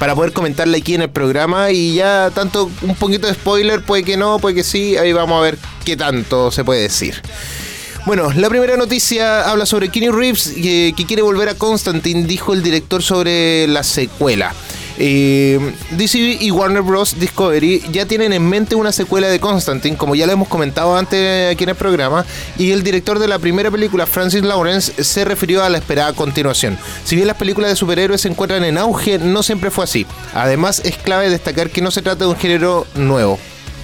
Para 0.00 0.14
poder 0.14 0.32
comentarla 0.32 0.78
aquí 0.78 0.94
en 0.94 1.02
el 1.02 1.10
programa 1.10 1.70
y 1.72 1.94
ya 1.94 2.30
tanto 2.34 2.70
un 2.80 2.94
poquito 2.94 3.26
de 3.26 3.34
spoiler, 3.34 3.84
puede 3.84 4.02
que 4.02 4.16
no, 4.16 4.38
puede 4.38 4.54
que 4.54 4.64
sí, 4.64 4.96
ahí 4.96 5.12
vamos 5.12 5.38
a 5.38 5.42
ver 5.42 5.58
qué 5.84 5.94
tanto 5.94 6.50
se 6.50 6.64
puede 6.64 6.80
decir. 6.80 7.20
Bueno, 8.06 8.32
la 8.34 8.48
primera 8.48 8.78
noticia 8.78 9.42
habla 9.42 9.66
sobre 9.66 9.90
Keanu 9.90 10.16
Reeves, 10.16 10.54
que, 10.54 10.94
que 10.96 11.04
quiere 11.04 11.20
volver 11.20 11.50
a 11.50 11.54
Constantine, 11.54 12.24
dijo 12.24 12.54
el 12.54 12.62
director 12.62 13.02
sobre 13.02 13.68
la 13.68 13.82
secuela. 13.82 14.54
Eh, 15.02 15.58
DC 15.92 16.18
y 16.18 16.50
Warner 16.50 16.82
Bros. 16.82 17.18
Discovery 17.18 17.82
ya 17.90 18.04
tienen 18.04 18.34
en 18.34 18.46
mente 18.46 18.74
una 18.74 18.92
secuela 18.92 19.28
de 19.28 19.40
Constantine, 19.40 19.96
como 19.96 20.14
ya 20.14 20.26
lo 20.26 20.32
hemos 20.32 20.46
comentado 20.46 20.94
antes 20.94 21.50
aquí 21.50 21.64
en 21.64 21.70
el 21.70 21.74
programa, 21.74 22.26
y 22.58 22.70
el 22.72 22.82
director 22.82 23.18
de 23.18 23.26
la 23.26 23.38
primera 23.38 23.70
película, 23.70 24.04
Francis 24.04 24.42
Lawrence, 24.42 25.02
se 25.02 25.24
refirió 25.24 25.64
a 25.64 25.70
la 25.70 25.78
esperada 25.78 26.12
continuación. 26.12 26.76
Si 27.04 27.16
bien 27.16 27.26
las 27.26 27.38
películas 27.38 27.70
de 27.70 27.76
superhéroes 27.76 28.20
se 28.20 28.28
encuentran 28.28 28.62
en 28.62 28.76
auge, 28.76 29.18
no 29.18 29.42
siempre 29.42 29.70
fue 29.70 29.84
así. 29.84 30.06
Además, 30.34 30.82
es 30.84 30.98
clave 30.98 31.30
destacar 31.30 31.70
que 31.70 31.80
no 31.80 31.90
se 31.90 32.02
trata 32.02 32.26
de 32.26 32.30
un 32.30 32.36
género 32.36 32.86
nuevo 32.94 33.38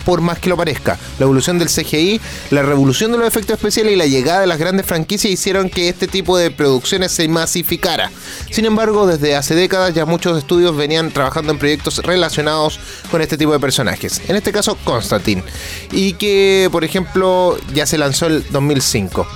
por 0.07 0.23
más 0.23 0.39
que 0.39 0.49
lo 0.49 0.57
parezca. 0.57 0.99
La 1.19 1.25
evolución 1.25 1.59
del 1.59 1.69
CGI, 1.69 2.21
la 2.51 2.63
revolución 2.63 3.11
de 3.11 3.19
los 3.19 3.27
efectos 3.27 3.57
especiales 3.57 3.93
y 3.93 3.97
la 3.97 4.07
llegada 4.07 4.41
de 4.41 4.47
las 4.47 4.59
grandes 4.59 4.87
franquicias 4.87 5.33
hicieron 5.33 5.69
que 5.69 5.89
este 5.89 6.07
tipo 6.07 6.39
de 6.39 6.53
producciones 6.53 7.11
se 7.11 7.27
masificara. 7.27 8.11
Sin 8.51 8.65
embargo, 8.65 9.07
desde 9.07 9.35
hace 9.35 9.57
décadas 9.57 9.93
ya 9.95 10.07
muchos 10.07 10.39
estudios 10.39 10.77
venían 10.77 11.11
trabajando 11.11 11.51
en 11.53 11.59
proyectos 11.59 11.99
relacionados 11.99 12.79
con 13.11 13.21
este 13.21 13.37
tipo 13.37 13.53
de 13.53 13.59
personajes. 13.59 14.23
En 14.29 14.37
este 14.37 14.53
caso, 14.53 14.79
Constantine. 14.85 15.43
Y 15.91 16.13
que, 16.13 16.69
por 16.71 16.85
ejemplo, 16.85 17.59
ya 17.75 17.85
se 17.85 17.99
lanzó 17.99 18.27
el 18.27 18.47
2005. 18.51 19.27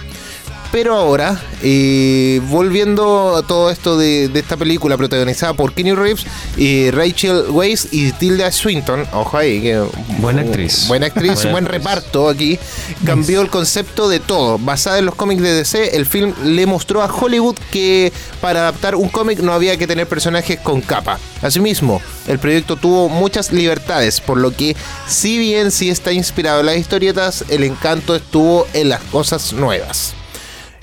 Pero 0.72 0.94
ahora, 0.94 1.40
eh, 1.62 2.40
volviendo 2.44 3.34
a 3.36 3.42
todo 3.42 3.70
esto 3.70 3.98
de, 3.98 4.28
de 4.28 4.38
esta 4.38 4.56
película 4.56 4.96
protagonizada 4.96 5.52
por 5.54 5.72
Kenny 5.72 5.94
Reeves, 5.94 6.24
y 6.56 6.90
Rachel 6.90 7.46
Weisz 7.50 7.88
y 7.90 8.12
Tilda 8.12 8.52
Swinton, 8.52 9.04
ojo 9.12 9.36
ahí, 9.36 9.60
que 9.60 9.82
Buena 10.18 10.42
actriz. 10.42 10.86
Buena 10.86 11.06
actriz, 11.06 11.34
Buena 11.34 11.50
buen 11.50 11.64
actriz. 11.64 11.84
reparto 11.84 12.28
aquí. 12.28 12.58
Cambió 13.04 13.40
el 13.40 13.48
concepto 13.48 14.08
de 14.08 14.20
todo. 14.20 14.58
Basada 14.58 14.98
en 14.98 15.06
los 15.06 15.14
cómics 15.14 15.42
de 15.42 15.54
DC, 15.54 15.96
el 15.96 16.06
film 16.06 16.34
le 16.44 16.66
mostró 16.66 17.02
a 17.02 17.12
Hollywood 17.12 17.56
que 17.72 18.12
para 18.40 18.60
adaptar 18.60 18.94
un 18.94 19.08
cómic 19.08 19.40
no 19.40 19.52
había 19.52 19.76
que 19.76 19.86
tener 19.86 20.06
personajes 20.06 20.60
con 20.60 20.82
capa. 20.82 21.18
Asimismo, 21.42 22.00
el 22.28 22.38
proyecto 22.38 22.76
tuvo 22.76 23.08
muchas 23.08 23.50
libertades, 23.50 24.20
por 24.20 24.38
lo 24.38 24.54
que 24.54 24.76
si 25.08 25.38
bien 25.38 25.70
sí 25.70 25.90
está 25.90 26.12
inspirado 26.12 26.60
en 26.60 26.66
las 26.66 26.76
historietas, 26.76 27.44
el 27.48 27.64
encanto 27.64 28.14
estuvo 28.14 28.66
en 28.72 28.90
las 28.90 29.00
cosas 29.04 29.52
nuevas. 29.52 30.14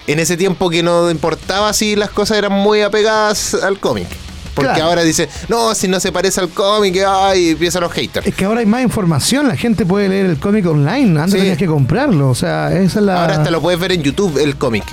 En 0.07 0.19
ese 0.19 0.37
tiempo 0.37 0.69
que 0.69 0.81
no 0.83 1.11
importaba 1.11 1.73
si 1.73 1.95
las 1.95 2.09
cosas 2.09 2.37
eran 2.37 2.53
muy 2.53 2.81
apegadas 2.81 3.53
al 3.53 3.79
cómic. 3.79 4.07
Porque 4.55 4.71
Claro. 4.71 4.85
ahora 4.85 5.03
dice, 5.03 5.29
no, 5.49 5.75
si 5.75 5.87
no 5.87 5.99
se 5.99 6.11
parece 6.11 6.39
al 6.39 6.49
cómic, 6.49 6.97
ay, 7.07 7.49
empiezan 7.49 7.83
los 7.83 7.91
haters. 7.91 8.25
Es 8.25 8.33
que 8.33 8.45
ahora 8.45 8.61
hay 8.61 8.65
más 8.65 8.81
información, 8.81 9.47
la 9.47 9.55
gente 9.55 9.85
puede 9.85 10.09
leer 10.09 10.25
el 10.25 10.39
cómic 10.39 10.65
online, 10.65 11.19
antes 11.19 11.33
Sí. 11.33 11.37
tenías 11.39 11.59
que 11.59 11.67
comprarlo, 11.67 12.29
o 12.31 12.33
sea, 12.35 12.71
esa 12.73 12.99
es 12.99 13.05
la... 13.05 13.21
Ahora 13.21 13.35
hasta 13.35 13.51
lo 13.51 13.61
puedes 13.61 13.79
ver 13.79 13.91
en 13.91 14.01
YouTube, 14.01 14.39
el 14.39 14.55
cómic. 14.55 14.83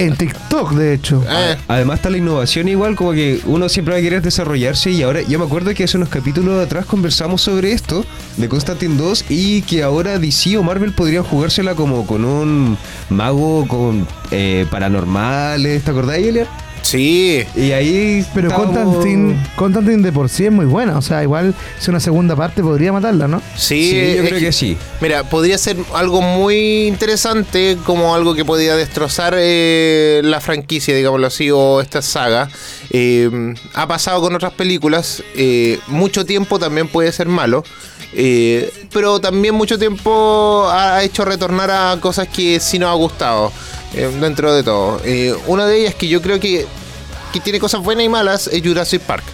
En 0.00 0.16
TikTok, 0.16 0.72
de 0.72 0.94
hecho. 0.94 1.22
Eh, 1.28 1.56
Además 1.68 1.96
está 1.98 2.08
la 2.08 2.16
innovación 2.16 2.68
igual, 2.68 2.96
como 2.96 3.12
que 3.12 3.38
uno 3.44 3.68
siempre 3.68 3.92
va 3.92 4.00
a 4.00 4.02
querer 4.02 4.22
desarrollarse 4.22 4.90
y 4.90 5.02
ahora 5.02 5.20
yo 5.20 5.38
me 5.38 5.44
acuerdo 5.44 5.74
que 5.74 5.84
hace 5.84 5.98
unos 5.98 6.08
capítulos 6.08 6.58
atrás 6.64 6.86
conversamos 6.86 7.42
sobre 7.42 7.72
esto 7.72 8.06
de 8.38 8.48
Constantine 8.48 8.96
2 8.96 9.26
y 9.28 9.60
que 9.60 9.82
ahora 9.82 10.18
DC 10.18 10.56
o 10.56 10.62
Marvel 10.62 10.94
podrían 10.94 11.22
jugársela 11.22 11.74
como 11.74 12.06
con 12.06 12.24
un 12.24 12.78
mago 13.10 13.68
con 13.68 14.08
eh, 14.30 14.64
paranormales, 14.70 15.84
¿te 15.84 15.90
acordás, 15.90 16.16
Elian? 16.16 16.46
Sí. 16.90 17.44
Y 17.56 17.72
ahí 17.72 18.24
Pero 18.34 18.48
estábamos- 18.48 18.74
Constantine, 18.76 19.36
Constantine 19.56 20.02
de 20.02 20.12
por 20.12 20.28
sí 20.28 20.46
es 20.46 20.52
muy 20.52 20.66
buena, 20.66 20.98
o 20.98 21.02
sea, 21.02 21.22
igual 21.22 21.54
si 21.78 21.90
una 21.90 22.00
segunda 22.00 22.34
parte 22.36 22.62
podría 22.62 22.92
matarla, 22.92 23.28
¿no? 23.28 23.40
Sí, 23.56 23.90
Sí, 23.90 24.14
yo 24.16 24.24
creo 24.24 24.40
que 24.40 24.52
sí. 24.52 24.76
Mira, 25.00 25.24
podría 25.24 25.56
ser 25.58 25.76
algo 25.94 26.20
muy 26.22 26.86
interesante, 26.86 27.76
como 27.84 28.14
algo 28.14 28.34
que 28.34 28.44
podría 28.44 28.76
destrozar 28.76 29.34
eh, 29.38 30.20
la 30.24 30.40
franquicia, 30.40 30.94
digámoslo 30.94 31.26
así, 31.26 31.50
o 31.50 31.80
esta 31.80 32.02
saga. 32.02 32.48
Eh, 32.90 33.30
ha 33.74 33.86
pasado 33.86 34.20
con 34.20 34.34
otras 34.34 34.52
películas. 34.52 35.22
eh, 35.36 35.78
mucho 35.86 36.24
tiempo 36.24 36.58
también 36.58 36.88
puede 36.88 37.12
ser 37.12 37.28
malo. 37.28 37.64
eh, 38.12 38.72
pero 38.92 39.20
también 39.20 39.54
mucho 39.54 39.78
tiempo 39.78 40.68
ha 40.68 41.02
hecho 41.04 41.24
retornar 41.24 41.70
a 41.70 41.96
cosas 42.00 42.26
que 42.28 42.58
sí 42.58 42.78
nos 42.78 42.90
ha 42.90 42.94
gustado. 42.94 43.52
Eh, 43.94 44.10
dentro 44.20 44.54
de 44.54 44.62
todo. 44.62 45.00
Eh, 45.04 45.34
una 45.46 45.66
de 45.66 45.80
ellas 45.80 45.94
que 45.94 46.08
yo 46.08 46.22
creo 46.22 46.40
que, 46.40 46.66
que 47.32 47.40
tiene 47.40 47.58
cosas 47.58 47.82
buenas 47.82 48.04
y 48.04 48.08
malas 48.08 48.48
es 48.48 48.62
Jurassic 48.62 49.02
Park. 49.02 49.24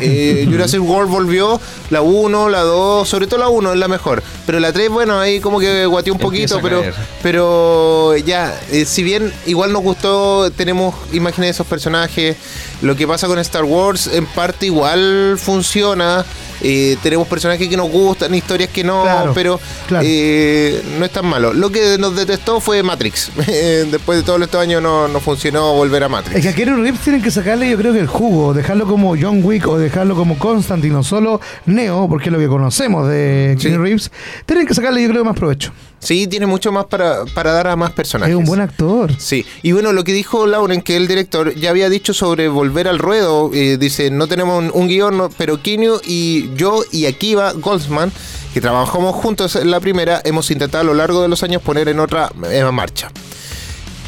Eh, 0.00 0.46
Jurassic 0.50 0.80
World 0.82 1.10
volvió, 1.10 1.60
la 1.90 2.02
1, 2.02 2.48
la 2.48 2.60
2, 2.60 3.08
sobre 3.08 3.26
todo 3.26 3.40
la 3.40 3.48
1 3.48 3.72
es 3.72 3.78
la 3.78 3.88
mejor. 3.88 4.22
Pero 4.46 4.60
la 4.60 4.72
3, 4.72 4.88
bueno, 4.90 5.18
ahí 5.18 5.40
como 5.40 5.58
que 5.60 5.86
guateó 5.86 6.14
un 6.14 6.20
Empieza 6.20 6.56
poquito, 6.56 6.82
pero, 6.82 6.92
pero 7.22 8.16
ya, 8.16 8.58
eh, 8.70 8.84
si 8.84 9.02
bien 9.02 9.32
igual 9.46 9.72
nos 9.72 9.82
gustó, 9.82 10.50
tenemos 10.50 10.94
imágenes 11.12 11.48
de 11.48 11.50
esos 11.50 11.66
personajes, 11.66 12.36
lo 12.80 12.96
que 12.96 13.06
pasa 13.06 13.26
con 13.26 13.38
Star 13.38 13.64
Wars 13.64 14.08
en 14.12 14.26
parte 14.26 14.66
igual 14.66 15.36
funciona. 15.38 16.24
Eh, 16.62 16.96
tenemos 17.02 17.26
personajes 17.28 17.68
que 17.68 17.76
nos 17.76 17.90
gustan, 17.90 18.34
historias 18.34 18.70
que 18.70 18.84
no, 18.84 19.02
Claro, 19.02 19.32
pero 19.34 19.60
claro. 19.88 20.04
eh, 20.08 20.82
no 20.98 21.04
es 21.04 21.10
tan 21.10 21.26
malo. 21.26 21.52
Lo 21.52 21.70
que 21.70 21.96
nos 21.98 22.14
detestó 22.16 22.60
fue 22.60 22.82
Matrix. 22.82 23.30
Después 23.90 24.18
de 24.18 24.24
todos 24.24 24.40
estos 24.40 24.60
años 24.60 24.82
no, 24.82 25.08
no 25.08 25.20
funcionó 25.20 25.74
volver 25.74 26.04
a 26.04 26.08
Matrix. 26.08 26.36
Es 26.36 26.42
que 26.42 26.48
a 26.48 26.54
Keanu 26.54 26.82
Reeves 26.82 27.00
tienen 27.00 27.22
que 27.22 27.30
sacarle, 27.30 27.68
yo 27.70 27.76
creo 27.76 27.92
que 27.92 28.00
el 28.00 28.06
jugo, 28.06 28.54
dejarlo 28.54 28.86
como 28.86 29.16
John 29.20 29.40
Wick 29.44 29.66
o 29.68 29.78
dejarlo 29.78 30.14
como 30.14 30.38
Constantine 30.38 30.94
o 30.96 31.02
solo 31.02 31.40
Neo, 31.66 32.06
porque 32.08 32.28
es 32.28 32.32
lo 32.32 32.38
que 32.38 32.48
conocemos 32.48 33.08
de 33.08 33.56
Sí. 33.58 33.68
Keanu 33.68 33.82
Reeves. 33.82 34.10
Tienen 34.46 34.66
que 34.66 34.74
sacarle, 34.74 35.02
yo 35.02 35.08
creo, 35.10 35.24
más 35.24 35.36
provecho. 35.36 35.72
Sí, 36.02 36.26
tiene 36.26 36.46
mucho 36.46 36.72
más 36.72 36.86
para, 36.86 37.24
para 37.26 37.52
dar 37.52 37.68
a 37.68 37.76
más 37.76 37.92
personajes. 37.92 38.32
Es 38.34 38.38
un 38.38 38.44
buen 38.44 38.60
actor. 38.60 39.12
Sí, 39.18 39.46
y 39.62 39.70
bueno, 39.70 39.92
lo 39.92 40.02
que 40.02 40.12
dijo 40.12 40.48
Lauren, 40.48 40.82
que 40.82 40.96
el 40.96 41.06
director 41.06 41.54
ya 41.54 41.70
había 41.70 41.88
dicho 41.88 42.12
sobre 42.12 42.48
volver 42.48 42.88
al 42.88 42.98
ruedo, 42.98 43.50
eh, 43.54 43.76
dice, 43.78 44.10
no 44.10 44.26
tenemos 44.26 44.58
un, 44.58 44.72
un 44.74 44.88
guion, 44.88 45.16
no, 45.16 45.30
pero 45.30 45.62
Keanu 45.62 46.00
y 46.04 46.52
yo 46.56 46.82
y 46.90 47.06
Akiva 47.06 47.52
Goldsman, 47.52 48.10
que 48.52 48.60
trabajamos 48.60 49.14
juntos 49.14 49.54
en 49.54 49.70
la 49.70 49.78
primera, 49.78 50.20
hemos 50.24 50.50
intentado 50.50 50.82
a 50.82 50.84
lo 50.84 50.94
largo 50.94 51.22
de 51.22 51.28
los 51.28 51.44
años 51.44 51.62
poner 51.62 51.88
en 51.88 52.00
otra 52.00 52.32
eh, 52.50 52.64
marcha. 52.72 53.12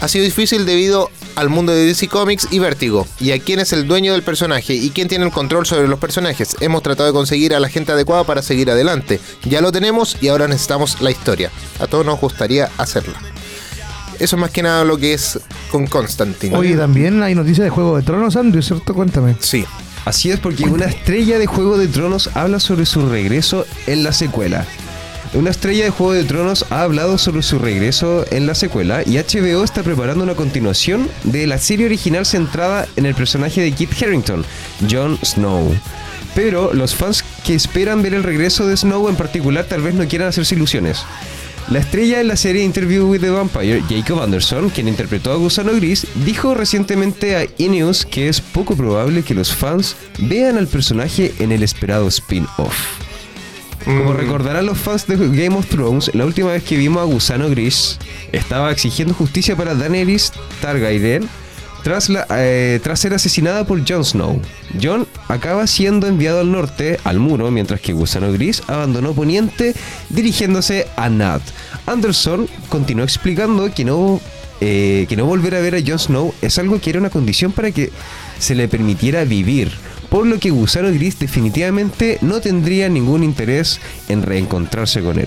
Ha 0.01 0.09
sido 0.09 0.25
difícil 0.25 0.67
debido 0.67 1.11
al 1.37 1.49
mundo 1.49 1.73
de 1.73 1.87
DC 1.87 2.09
Comics 2.09 2.49
y 2.51 2.59
Vértigo, 2.59 3.07
y 3.21 3.33
a 3.33 3.39
quién 3.39 3.61
es 3.61 3.73
el 3.73 3.87
dueño 3.87 4.13
del 4.13 4.23
personaje 4.23 4.75
y 4.75 4.91
quién 4.91 5.09
tiene 5.09 5.25
el 5.25 5.31
control 5.31 5.67
sobre 5.67 5.89
los 5.89 5.99
personajes. 5.99 6.57
Hemos 6.61 6.83
tratado 6.83 7.09
de 7.09 7.13
conseguir 7.13 7.55
a 7.55 7.61
la 7.61 7.69
gente 7.69 7.93
adecuada 7.93 8.25
para 8.25 8.43
seguir 8.43 8.71
adelante. 8.71 9.21
Ya 9.45 9.61
lo 9.61 9.73
tenemos 9.73 10.17
y 10.21 10.29
ahora 10.29 10.49
necesitamos 10.49 11.01
la 11.01 11.11
historia. 11.11 11.51
A 11.81 11.87
todos 11.87 12.05
nos 12.05 12.21
gustaría 12.21 12.71
hacerla. 12.79 13.15
Eso 14.19 14.37
es 14.37 14.41
más 14.41 14.51
que 14.51 14.63
nada 14.63 14.85
lo 14.85 14.97
que 14.97 15.15
es 15.15 15.41
con 15.71 15.87
Constantine. 15.87 16.57
Oye, 16.57 16.77
también 16.77 17.23
hay 17.23 17.35
noticias 17.35 17.65
de 17.65 17.71
Juego 17.71 17.97
de 17.97 18.03
Tronos, 18.03 18.37
Andrew, 18.37 18.63
¿cierto? 18.63 18.95
Cuéntame. 18.95 19.37
Sí. 19.41 19.65
Así 20.05 20.31
es, 20.31 20.39
porque 20.39 20.65
una 20.65 20.85
estrella 20.85 21.39
de 21.39 21.47
Juego 21.47 21.79
de 21.79 21.89
Tronos 21.89 22.31
habla 22.35 22.61
sobre 22.61 22.87
su 22.87 23.09
regreso 23.09 23.67
en 23.87 24.05
la 24.05 24.13
secuela. 24.13 24.67
Una 25.35 25.51
estrella 25.51 25.83
de 25.83 25.91
Juego 25.91 26.13
de 26.13 26.23
Tronos 26.23 26.65
ha 26.71 26.83
hablado 26.83 27.19
sobre 27.19 27.43
su 27.43 27.59
regreso 27.59 28.25
en 28.31 28.47
la 28.47 28.55
secuela 28.55 29.03
y 29.05 29.17
HBO 29.17 29.65
está 29.65 29.83
preparando 29.83 30.23
una 30.23 30.37
continuación 30.37 31.09
de 31.25 31.49
la 31.49 31.59
serie 31.59 31.87
original 31.87 32.25
centrada 32.25 32.87
en 32.95 33.05
el 33.05 33.17
personaje 33.17 33.61
de 33.61 33.73
Kit 33.73 34.01
Harington, 34.01 34.45
Jon 34.89 35.19
Snow. 35.25 35.75
Pero 36.37 36.73
los 36.73 36.95
fans 36.95 37.25
que 37.45 37.55
esperan 37.57 38.01
ver 38.01 38.15
el 38.15 38.23
regreso 38.23 38.65
de 38.69 38.77
Snow 38.77 39.09
en 39.09 39.17
particular 39.17 39.65
tal 39.65 39.83
vez 39.83 39.95
no 39.95 40.07
quieran 40.07 40.29
hacerse 40.29 40.55
ilusiones. 40.55 41.03
La 41.69 41.81
estrella 41.81 42.21
en 42.21 42.29
la 42.29 42.37
serie 42.37 42.63
Interview 42.63 43.11
with 43.11 43.21
the 43.21 43.31
Vampire, 43.31 43.83
Jacob 43.89 44.23
Anderson, 44.23 44.71
quien 44.71 44.87
interpretó 44.87 45.33
a 45.33 45.37
Gusano 45.37 45.73
Gris, 45.73 46.07
dijo 46.25 46.55
recientemente 46.55 47.35
a 47.35 47.43
E! 47.43 47.69
News 47.69 48.07
que 48.07 48.29
es 48.29 48.41
poco 48.41 48.77
probable 48.77 49.25
que 49.25 49.35
los 49.35 49.53
fans 49.53 49.97
vean 50.19 50.59
al 50.59 50.69
personaje 50.69 51.35
en 51.41 51.51
el 51.51 51.65
esperado 51.65 52.07
spin-off. 52.07 53.04
Como 53.85 54.13
Mm, 54.13 54.17
recordarán 54.17 54.67
los 54.67 54.79
fans 54.79 55.07
de 55.07 55.17
Game 55.17 55.57
of 55.57 55.67
Thrones, 55.67 56.11
la 56.15 56.25
última 56.25 56.53
vez 56.53 56.63
que 56.63 56.77
vimos 56.77 57.03
a 57.03 57.05
Gusano 57.05 57.51
Gris 57.51 57.99
estaba 58.33 58.71
exigiendo 58.73 59.15
justicia 59.15 59.57
para 59.57 59.75
Daenerys 59.75 60.33
Targaryen 60.61 61.29
tras, 61.85 62.09
la, 62.09 62.27
eh, 62.31 62.81
tras 62.83 62.99
ser 62.99 63.13
asesinada 63.13 63.65
por 63.67 63.87
Jon 63.87 64.05
Snow. 64.05 64.41
Jon 64.83 65.07
acaba 65.29 65.67
siendo 65.67 66.07
enviado 66.07 66.41
al 66.41 66.51
norte, 66.51 66.99
al 67.05 67.21
muro, 67.21 67.51
mientras 67.51 67.81
que 67.81 67.93
Gusano 67.93 68.33
Gris 68.33 68.63
abandonó 68.67 69.13
Poniente 69.13 69.75
dirigiéndose 70.09 70.89
a 70.97 71.11
Nat. 71.11 71.43
Anderson 71.87 72.49
continuó 72.71 73.05
explicando 73.05 73.73
que 73.73 73.85
no, 73.85 74.19
eh, 74.63 75.05
que 75.11 75.17
no 75.17 75.27
volver 75.27 75.55
a 75.55 75.61
ver 75.61 75.75
a 75.75 75.81
Jon 75.87 75.99
Snow 75.99 76.35
es 76.41 76.59
algo 76.59 76.81
que 76.81 76.89
era 76.89 77.01
una 77.01 77.11
condición 77.11 77.53
para 77.53 77.71
que 77.71 77.93
se 78.39 78.55
le 78.55 78.67
permitiera 78.67 79.25
vivir, 79.25 79.71
por 80.15 80.27
lo 80.29 80.39
que 80.39 80.51
Gusano 80.51 80.93
Gris 80.93 81.19
definitivamente 81.19 82.19
no 82.21 82.41
tendría 82.41 82.89
ningún 82.89 83.25
interés 83.25 83.81
en 84.09 84.23
reencontrarse 84.23 85.01
con 85.01 85.19
él. 85.19 85.27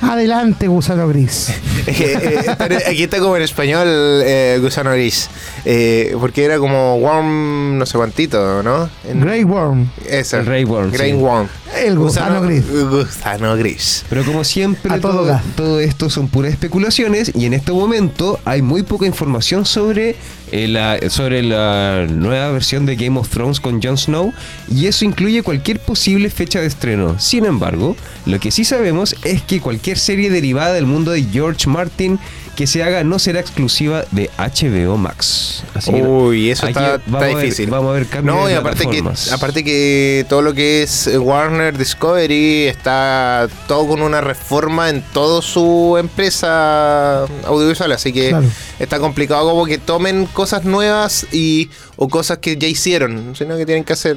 Adelante, 0.00 0.68
gusano 0.68 1.08
gris. 1.08 1.48
Eh, 1.84 2.16
eh, 2.46 2.78
aquí 2.88 3.02
está 3.02 3.18
como 3.18 3.36
en 3.36 3.42
español 3.42 3.88
eh, 3.88 4.56
gusano 4.62 4.92
gris. 4.92 5.28
Eh, 5.64 6.14
porque 6.20 6.44
era 6.44 6.58
como 6.58 6.96
worm 6.98 7.76
no 7.76 7.84
sé 7.86 7.98
cuantito, 7.98 8.62
¿no? 8.62 8.88
En- 9.08 9.20
Grey 9.20 9.42
Worm. 9.42 9.90
Esa. 10.08 10.38
El 10.38 10.44
Grey 10.44 10.64
Worm, 10.64 10.92
Grey 10.92 11.10
sí. 11.10 11.16
Worm. 11.16 11.48
El 11.76 11.98
gusano 11.98 12.40
gris. 12.42 12.62
Gusano 12.70 13.56
gris. 13.56 14.04
Pero 14.08 14.24
como 14.24 14.44
siempre, 14.44 14.92
A 14.94 15.00
todo 15.00 15.40
todo 15.56 15.80
esto 15.80 16.08
son 16.08 16.28
puras 16.28 16.52
especulaciones 16.52 17.32
y 17.34 17.46
en 17.46 17.54
este 17.54 17.72
momento 17.72 18.38
hay 18.44 18.62
muy 18.62 18.84
poca 18.84 19.06
información 19.06 19.66
sobre, 19.66 20.14
eh, 20.52 20.68
la, 20.68 20.98
sobre 21.10 21.42
la 21.42 22.06
nueva 22.08 22.50
versión 22.52 22.86
de 22.86 22.96
Game 22.96 23.18
of 23.18 23.28
Thrones 23.28 23.58
con 23.60 23.82
Jon 23.82 23.98
Snow 23.98 24.32
y 24.70 24.86
eso 24.86 25.04
incluye 25.04 25.42
cualquier 25.42 25.80
posible 25.80 26.30
fecha 26.30 26.60
de 26.60 26.66
estreno. 26.66 27.18
Sin 27.18 27.44
embargo, 27.44 27.96
lo 28.26 28.38
que 28.38 28.50
sí 28.50 28.64
sabemos 28.64 29.16
es 29.24 29.42
que 29.42 29.60
cualquier 29.60 29.98
serie 29.98 30.30
derivada 30.30 30.72
del 30.74 30.86
mundo 30.86 31.10
de 31.10 31.22
George 31.24 31.68
Martin 31.68 32.18
que 32.56 32.66
se 32.66 32.82
haga 32.82 33.02
no 33.02 33.18
será 33.18 33.40
exclusiva 33.40 34.04
de 34.10 34.28
HBO 34.36 34.98
Max. 34.98 35.64
Así 35.72 35.90
Uy, 35.90 36.50
eso 36.50 36.66
está, 36.66 36.80
vamos 36.82 37.00
está 37.06 37.16
a 37.16 37.20
ver- 37.28 37.36
difícil. 37.38 37.70
vamos 37.70 37.90
a 37.90 37.94
ver 37.94 38.06
cambios 38.08 38.36
No, 38.36 38.50
y 38.50 38.52
aparte 38.52 38.86
que, 38.86 39.02
aparte 39.32 39.64
que 39.64 40.26
todo 40.28 40.42
lo 40.42 40.52
que 40.52 40.82
es 40.82 41.06
eh, 41.06 41.16
Warner 41.16 41.78
Discovery 41.78 42.66
está 42.66 43.48
todo 43.66 43.88
con 43.88 44.02
una 44.02 44.20
reforma 44.20 44.90
en 44.90 45.00
toda 45.14 45.40
su 45.40 45.96
empresa 45.98 47.22
audiovisual, 47.46 47.92
así 47.92 48.12
que 48.12 48.28
Claro. 48.28 48.46
Está 48.84 48.98
complicado 48.98 49.48
como 49.48 49.64
que 49.64 49.78
tomen 49.78 50.26
cosas 50.26 50.64
nuevas 50.64 51.26
y 51.32 51.70
o 51.96 52.08
cosas 52.08 52.38
que 52.38 52.56
ya 52.56 52.66
hicieron, 52.66 53.34
sino 53.36 53.56
que 53.56 53.64
tienen 53.64 53.84
que 53.84 53.92
hacer 53.92 54.16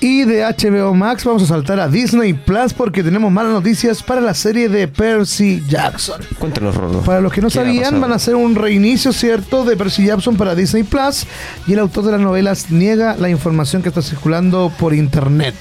Y 0.00 0.24
de 0.24 0.42
HBO 0.42 0.92
Max 0.94 1.24
vamos 1.24 1.44
a 1.44 1.46
saltar 1.46 1.78
a 1.78 1.88
Disney 1.88 2.32
Plus 2.32 2.74
porque 2.74 3.02
tenemos 3.02 3.30
malas 3.30 3.52
noticias 3.52 4.02
para 4.02 4.20
la 4.20 4.34
serie 4.34 4.68
de 4.68 4.88
Percy 4.88 5.62
Jackson. 5.68 6.20
Cuéntanos, 6.38 6.74
Rolo. 6.74 7.00
Para 7.02 7.20
los 7.20 7.32
que 7.32 7.40
no 7.40 7.48
¿Qué 7.48 7.60
ha 7.60 7.62
sabían, 7.62 8.00
van 8.00 8.12
a 8.12 8.16
hacer 8.16 8.34
un 8.34 8.56
reinicio, 8.56 9.12
¿cierto?, 9.12 9.64
de 9.64 9.76
Percy 9.76 10.06
Jackson 10.06 10.36
para 10.36 10.54
Disney 10.54 10.82
Plus 10.82 11.24
y 11.66 11.74
el 11.74 11.78
autor 11.78 12.04
de 12.04 12.12
las 12.12 12.20
novelas 12.20 12.70
niega 12.70 13.16
la 13.16 13.30
información 13.30 13.82
que 13.82 13.88
está 13.90 14.02
circulando 14.02 14.72
por 14.78 14.94
internet. 14.94 15.54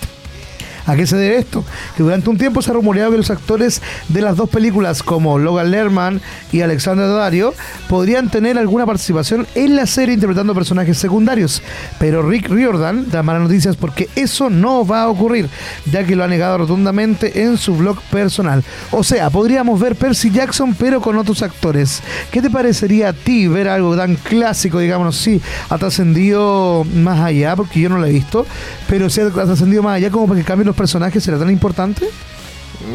¿A 0.85 0.95
qué 0.95 1.05
se 1.05 1.17
debe 1.17 1.37
esto? 1.37 1.63
Que 1.95 2.03
durante 2.03 2.29
un 2.29 2.37
tiempo 2.37 2.61
se 2.61 2.71
ha 2.71 2.73
rumoreado 2.73 3.11
que 3.11 3.17
los 3.17 3.29
actores 3.29 3.81
de 4.09 4.21
las 4.21 4.35
dos 4.35 4.49
películas, 4.49 5.03
como 5.03 5.37
Logan 5.37 5.71
Lerman 5.71 6.21
y 6.51 6.61
Alexander 6.61 7.07
Dario, 7.07 7.53
podrían 7.87 8.29
tener 8.29 8.57
alguna 8.57 8.85
participación 8.85 9.47
en 9.55 9.75
la 9.75 9.85
serie 9.85 10.15
interpretando 10.15 10.55
personajes 10.55 10.97
secundarios. 10.97 11.61
Pero 11.99 12.27
Rick 12.27 12.49
Riordan 12.49 13.09
da 13.09 13.23
malas 13.23 13.43
noticias 13.43 13.75
porque 13.75 14.09
eso 14.15 14.49
no 14.49 14.85
va 14.85 15.03
a 15.03 15.09
ocurrir, 15.09 15.49
ya 15.91 16.03
que 16.03 16.15
lo 16.15 16.23
ha 16.23 16.27
negado 16.27 16.59
rotundamente 16.59 17.43
en 17.43 17.57
su 17.57 17.75
blog 17.75 18.01
personal. 18.03 18.63
O 18.91 19.03
sea, 19.03 19.29
podríamos 19.29 19.79
ver 19.79 19.95
Percy 19.95 20.31
Jackson, 20.31 20.73
pero 20.73 21.01
con 21.01 21.17
otros 21.17 21.41
actores. 21.41 22.01
¿Qué 22.31 22.41
te 22.41 22.49
parecería 22.49 23.09
a 23.09 23.13
ti 23.13 23.47
ver 23.47 23.67
algo 23.67 23.95
tan 23.95 24.15
clásico, 24.15 24.79
digamos 24.79 25.15
así, 25.15 25.41
ha 25.69 25.77
trascendido 25.77 26.85
más 26.95 27.19
allá? 27.19 27.55
Porque 27.55 27.79
yo 27.79 27.89
no 27.89 27.97
lo 27.97 28.05
he 28.05 28.11
visto, 28.11 28.45
pero 28.87 29.09
si 29.09 29.21
ha 29.21 29.29
trascendido 29.29 29.83
más 29.83 29.97
allá 29.97 30.09
como 30.09 30.27
para 30.27 30.39
que 30.39 30.45
cambien 30.45 30.70
los 30.71 30.77
personajes, 30.77 31.23
¿será 31.23 31.37
tan 31.37 31.49
importante? 31.51 32.07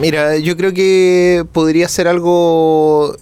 Mira, 0.01 0.37
yo 0.37 0.57
creo 0.57 0.73
que 0.73 1.45
podría 1.53 1.89
ser 1.89 2.09
algo. 2.09 3.15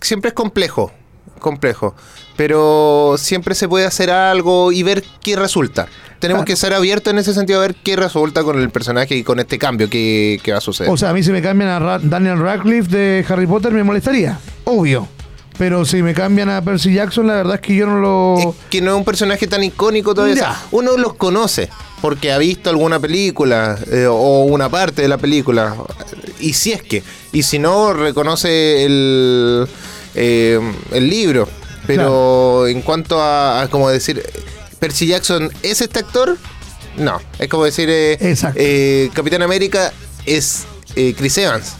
Siempre 0.00 0.28
es 0.28 0.34
complejo, 0.34 0.92
complejo. 1.38 1.94
Pero 2.36 3.16
siempre 3.18 3.54
se 3.54 3.68
puede 3.68 3.86
hacer 3.86 4.10
algo 4.10 4.72
y 4.72 4.82
ver 4.82 5.04
qué 5.22 5.36
resulta. 5.36 5.88
Tenemos 6.18 6.40
Claro. 6.40 6.46
que 6.46 6.56
ser 6.56 6.72
abiertos 6.74 7.12
en 7.12 7.18
ese 7.18 7.32
sentido 7.34 7.58
a 7.58 7.62
ver 7.62 7.74
qué 7.82 7.96
resulta 7.96 8.42
con 8.42 8.58
el 8.60 8.70
personaje 8.70 9.14
y 9.16 9.22
con 9.24 9.40
este 9.40 9.58
cambio 9.58 9.88
que, 9.88 10.38
que 10.42 10.52
va 10.52 10.58
a 10.58 10.60
suceder. 10.62 10.90
O 10.92 10.96
sea, 10.96 11.10
a 11.10 11.12
mí 11.14 11.22
si 11.22 11.30
me 11.32 11.40
cambian 11.42 11.70
a 11.70 11.78
Ra- 11.78 11.98
Daniel 12.02 12.38
Radcliffe 12.38 12.88
de 12.94 13.24
Harry 13.28 13.46
Potter 13.46 13.72
me 13.72 13.84
molestaría, 13.84 14.38
obvio. 14.64 15.06
Pero 15.60 15.84
si 15.84 16.02
me 16.02 16.14
cambian 16.14 16.48
a 16.48 16.62
Percy 16.62 16.94
Jackson, 16.94 17.26
la 17.26 17.34
verdad 17.34 17.56
es 17.56 17.60
que 17.60 17.74
yo 17.74 17.84
no 17.84 18.00
lo... 18.00 18.38
es 18.38 18.46
que 18.70 18.80
no 18.80 18.92
es 18.92 18.96
un 18.96 19.04
personaje 19.04 19.46
tan 19.46 19.62
icónico 19.62 20.14
todavía. 20.14 20.34
Ya. 20.34 20.62
Uno 20.70 20.96
los 20.96 21.16
conoce 21.16 21.68
porque 22.00 22.32
ha 22.32 22.38
visto 22.38 22.70
alguna 22.70 22.98
película 22.98 23.78
eh, 23.92 24.06
o 24.06 24.44
una 24.44 24.70
parte 24.70 25.02
de 25.02 25.08
la 25.08 25.18
película. 25.18 25.76
Y 26.38 26.54
si 26.54 26.72
es 26.72 26.82
que. 26.82 27.02
Y 27.32 27.42
si 27.42 27.58
no, 27.58 27.92
reconoce 27.92 28.86
el, 28.86 29.68
eh, 30.14 30.58
el 30.92 31.10
libro. 31.10 31.46
Pero 31.86 32.66
en 32.66 32.80
cuanto 32.80 33.20
a, 33.20 33.60
a 33.60 33.68
como 33.68 33.90
decir, 33.90 34.22
Percy 34.78 35.08
Jackson 35.08 35.52
es 35.62 35.82
este 35.82 35.98
actor, 35.98 36.38
no. 36.96 37.20
Es 37.38 37.48
como 37.48 37.64
decir, 37.64 37.90
eh, 37.90 38.16
eh, 38.54 39.10
Capitán 39.12 39.42
América 39.42 39.92
es 40.24 40.64
eh, 40.96 41.14
Chris 41.14 41.36
Evans. 41.36 41.74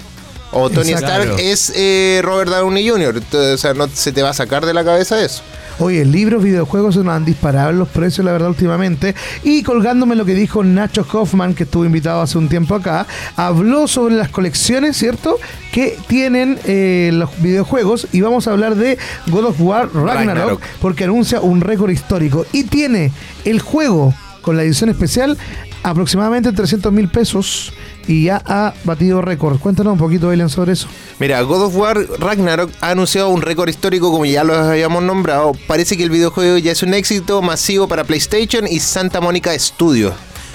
O 0.52 0.68
Tony 0.70 0.90
Exacto. 0.90 1.22
Stark 1.22 1.40
es 1.40 1.72
eh, 1.76 2.20
Robert 2.22 2.50
Downey 2.50 2.88
Jr. 2.88 3.16
Entonces, 3.16 3.54
o 3.54 3.58
sea, 3.58 3.74
no 3.74 3.88
se 3.88 4.12
te 4.12 4.22
va 4.22 4.30
a 4.30 4.34
sacar 4.34 4.66
de 4.66 4.74
la 4.74 4.84
cabeza 4.84 5.22
eso. 5.22 5.42
Oye, 5.78 6.04
libros, 6.04 6.42
videojuegos 6.42 6.96
se 6.96 7.00
nos 7.02 7.14
han 7.14 7.24
disparado 7.24 7.72
los 7.72 7.88
precios, 7.88 8.22
la 8.22 8.32
verdad, 8.32 8.50
últimamente. 8.50 9.14
Y 9.44 9.62
colgándome 9.62 10.14
lo 10.14 10.26
que 10.26 10.34
dijo 10.34 10.62
Nacho 10.62 11.06
Hoffman, 11.10 11.54
que 11.54 11.62
estuvo 11.62 11.86
invitado 11.86 12.20
hace 12.20 12.36
un 12.36 12.50
tiempo 12.50 12.74
acá, 12.74 13.06
habló 13.34 13.88
sobre 13.88 14.14
las 14.14 14.28
colecciones, 14.28 14.98
¿cierto? 14.98 15.38
Que 15.72 15.96
tienen 16.06 16.58
eh, 16.64 17.10
los 17.14 17.30
videojuegos. 17.40 18.08
Y 18.12 18.20
vamos 18.20 18.46
a 18.46 18.50
hablar 18.50 18.74
de 18.74 18.98
God 19.28 19.44
of 19.46 19.60
War 19.60 19.86
Ragnarok, 19.86 20.16
Ragnarok. 20.16 20.62
porque 20.82 21.04
anuncia 21.04 21.40
un 21.40 21.62
récord 21.62 21.90
histórico. 21.90 22.44
Y 22.52 22.64
tiene 22.64 23.10
el 23.46 23.60
juego 23.60 24.12
con 24.42 24.58
la 24.58 24.64
edición 24.64 24.90
especial 24.90 25.38
aproximadamente 25.82 26.52
300 26.52 26.92
mil 26.92 27.08
pesos. 27.08 27.72
Y 28.10 28.24
ya 28.24 28.42
ha 28.44 28.74
batido 28.82 29.22
récord. 29.22 29.60
Cuéntanos 29.60 29.92
un 29.92 29.98
poquito, 30.00 30.32
Elian, 30.32 30.50
sobre 30.50 30.72
eso. 30.72 30.88
Mira, 31.20 31.40
God 31.42 31.66
of 31.66 31.76
War 31.76 31.96
Ragnarok 32.18 32.72
ha 32.80 32.90
anunciado 32.90 33.28
un 33.28 33.40
récord 33.40 33.68
histórico 33.68 34.10
como 34.10 34.24
ya 34.24 34.42
lo 34.42 34.52
habíamos 34.52 35.04
nombrado. 35.04 35.52
Parece 35.68 35.96
que 35.96 36.02
el 36.02 36.10
videojuego 36.10 36.58
ya 36.58 36.72
es 36.72 36.82
un 36.82 36.92
éxito 36.92 37.40
masivo 37.40 37.86
para 37.86 38.02
PlayStation 38.02 38.66
y 38.66 38.80
Santa 38.80 39.20
Mónica 39.20 39.56
Studios. 39.56 40.12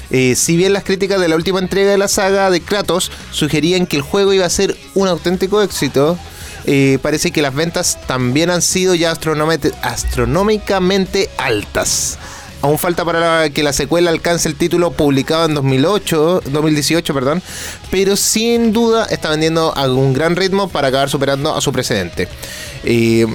Eh, 0.10 0.36
si 0.36 0.58
bien 0.58 0.74
las 0.74 0.84
críticas 0.84 1.22
de 1.22 1.30
la 1.30 1.38
última 1.38 1.60
entrega 1.60 1.92
de 1.92 1.98
la 1.98 2.10
saga 2.10 2.52
de 2.52 2.60
Kratos 2.60 3.10
sugerían 3.32 3.88
que 3.88 3.96
el 3.96 4.02
juego 4.02 4.34
iba 4.34 4.46
a 4.46 4.50
ser 4.50 4.76
un 4.94 5.08
auténtico 5.08 5.62
éxito, 5.62 6.18
eh, 6.66 7.00
parece 7.02 7.32
que 7.32 7.42
las 7.42 7.56
ventas 7.56 8.00
también 8.06 8.50
han 8.50 8.62
sido 8.62 8.96
ya 8.96 9.12
astronómicamente 9.12 11.30
altas. 11.38 12.20
Aún 12.62 12.80
falta 12.80 13.06
para 13.06 13.50
que 13.52 13.62
la 13.62 13.74
secuela 13.74 14.10
alcance 14.10 14.48
el 14.50 14.56
título 14.56 14.92
publicado 14.92 15.46
en 15.46 15.54
2008, 15.54 16.42
2018, 16.52 17.14
perdón, 17.14 17.44
pero 17.92 18.16
sin 18.16 18.74
duda 18.74 19.06
está 19.06 19.30
vendiendo 19.30 19.72
a 19.78 19.88
un 19.88 20.14
gran 20.14 20.36
ritmo 20.36 20.68
para 20.70 20.88
acabar 20.88 21.10
superando 21.10 21.54
a 21.56 21.62
su 21.62 21.72
precedente. 21.72 22.28
Eh, 22.84 23.28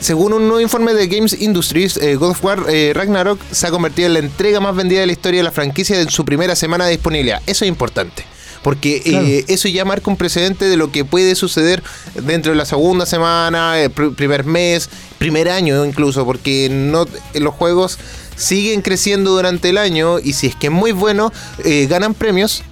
según 0.00 0.32
un 0.32 0.42
nuevo 0.48 0.60
informe 0.60 0.94
de 0.94 1.06
Games 1.06 1.40
Industries, 1.40 1.96
eh, 1.98 2.16
God 2.16 2.30
of 2.30 2.44
War 2.44 2.64
eh, 2.68 2.92
Ragnarok 2.94 3.38
se 3.52 3.66
ha 3.66 3.70
convertido 3.70 4.08
en 4.08 4.12
la 4.14 4.18
entrega 4.18 4.58
más 4.60 4.74
vendida 4.74 5.00
de 5.00 5.06
la 5.06 5.12
historia 5.12 5.40
de 5.40 5.44
la 5.44 5.52
franquicia 5.52 6.00
en 6.00 6.10
su 6.10 6.24
primera 6.24 6.56
semana 6.56 6.86
de 6.86 6.92
disponibilidad. 6.92 7.40
Eso 7.46 7.64
es 7.64 7.68
importante. 7.68 8.24
Porque 8.62 9.00
eh, 9.04 9.44
eso 9.46 9.68
ya 9.68 9.84
marca 9.84 10.10
un 10.10 10.16
precedente 10.16 10.64
de 10.64 10.76
lo 10.76 10.90
que 10.90 11.04
puede 11.04 11.36
suceder 11.36 11.84
dentro 12.14 12.50
de 12.50 12.58
la 12.58 12.64
segunda 12.66 13.06
semana, 13.06 13.78
el 13.80 13.94
pr- 13.94 14.12
primer 14.16 14.42
mes, 14.44 14.90
primer 15.18 15.48
año 15.48 15.84
incluso, 15.84 16.24
porque 16.24 16.68
no 16.68 17.06
los 17.34 17.54
juegos 17.54 17.96
siguen 18.36 18.82
creciendo 18.82 19.32
durante 19.32 19.70
el 19.70 19.78
año 19.78 20.18
y 20.18 20.32
si 20.34 20.46
es 20.46 20.54
que 20.54 20.68
es 20.68 20.72
muy 20.72 20.92
bueno, 20.92 21.32
eh, 21.64 21.86
ganan 21.88 22.14
premios. 22.14 22.62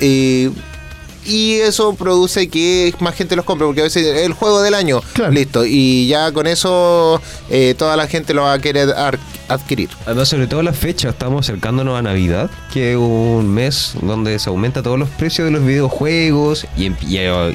eh, 0.00 0.50
y 1.24 1.54
eso 1.54 1.94
produce 1.94 2.48
que 2.48 2.94
más 3.00 3.14
gente 3.14 3.36
los 3.36 3.44
compre, 3.44 3.66
porque 3.66 3.80
a 3.80 3.84
veces 3.84 4.06
el 4.24 4.32
juego 4.32 4.62
del 4.62 4.74
año, 4.74 5.00
Claro. 5.14 5.32
listo, 5.32 5.64
y 5.66 6.06
ya 6.08 6.32
con 6.32 6.46
eso 6.46 7.20
eh, 7.50 7.74
toda 7.78 7.96
la 7.96 8.06
gente 8.06 8.34
lo 8.34 8.42
va 8.42 8.54
a 8.54 8.58
querer 8.58 8.94
adquirir. 9.48 9.90
Además, 10.06 10.28
sobre 10.28 10.46
todo 10.46 10.62
la 10.62 10.72
fecha, 10.72 11.10
estamos 11.10 11.46
acercándonos 11.46 11.98
a 11.98 12.02
Navidad, 12.02 12.50
que 12.72 12.92
es 12.92 12.96
un 12.96 13.48
mes 13.52 13.92
donde 14.02 14.38
se 14.38 14.48
aumenta 14.48 14.82
todos 14.82 14.98
los 14.98 15.08
precios 15.10 15.44
de 15.46 15.50
los 15.52 15.64
videojuegos 15.64 16.66
y, 16.76 16.86
en- 16.86 16.96
y, 17.06 17.18
a- 17.18 17.52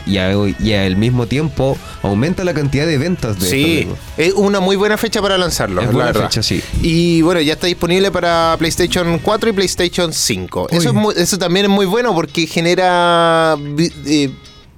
y 0.60 0.74
al 0.74 0.96
mismo 0.98 1.26
tiempo 1.28 1.78
aumenta 2.04 2.44
la 2.44 2.54
cantidad 2.54 2.86
de 2.86 2.98
ventas 2.98 3.40
de 3.40 3.50
Sí, 3.50 3.88
es 4.18 4.34
una 4.34 4.60
muy 4.60 4.76
buena 4.76 4.98
fecha 4.98 5.22
para 5.22 5.38
lanzarlo, 5.38 5.82
Es 5.82 5.88
la 5.88 5.94
buena 5.94 6.12
verdad. 6.12 6.30
fecha, 6.30 6.44
sí. 6.44 6.62
Y 6.82 7.22
bueno, 7.24 7.42
ya 7.42 7.54
está 7.54 7.68
disponible 7.68 8.12
para 8.12 8.56
PlayStation 8.60 9.20
4 9.20 9.50
y 9.50 9.54
PlayStation 9.54 10.14
5. 10.14 10.68
Eso, 10.72 10.90
es 10.90 10.94
muy- 10.94 11.16
eso 11.18 11.38
también 11.38 11.66
es 11.66 11.72
muy 11.72 11.86
bueno 11.86 12.14
porque 12.14 12.46
genera 12.48 13.58
eh, 14.06 14.32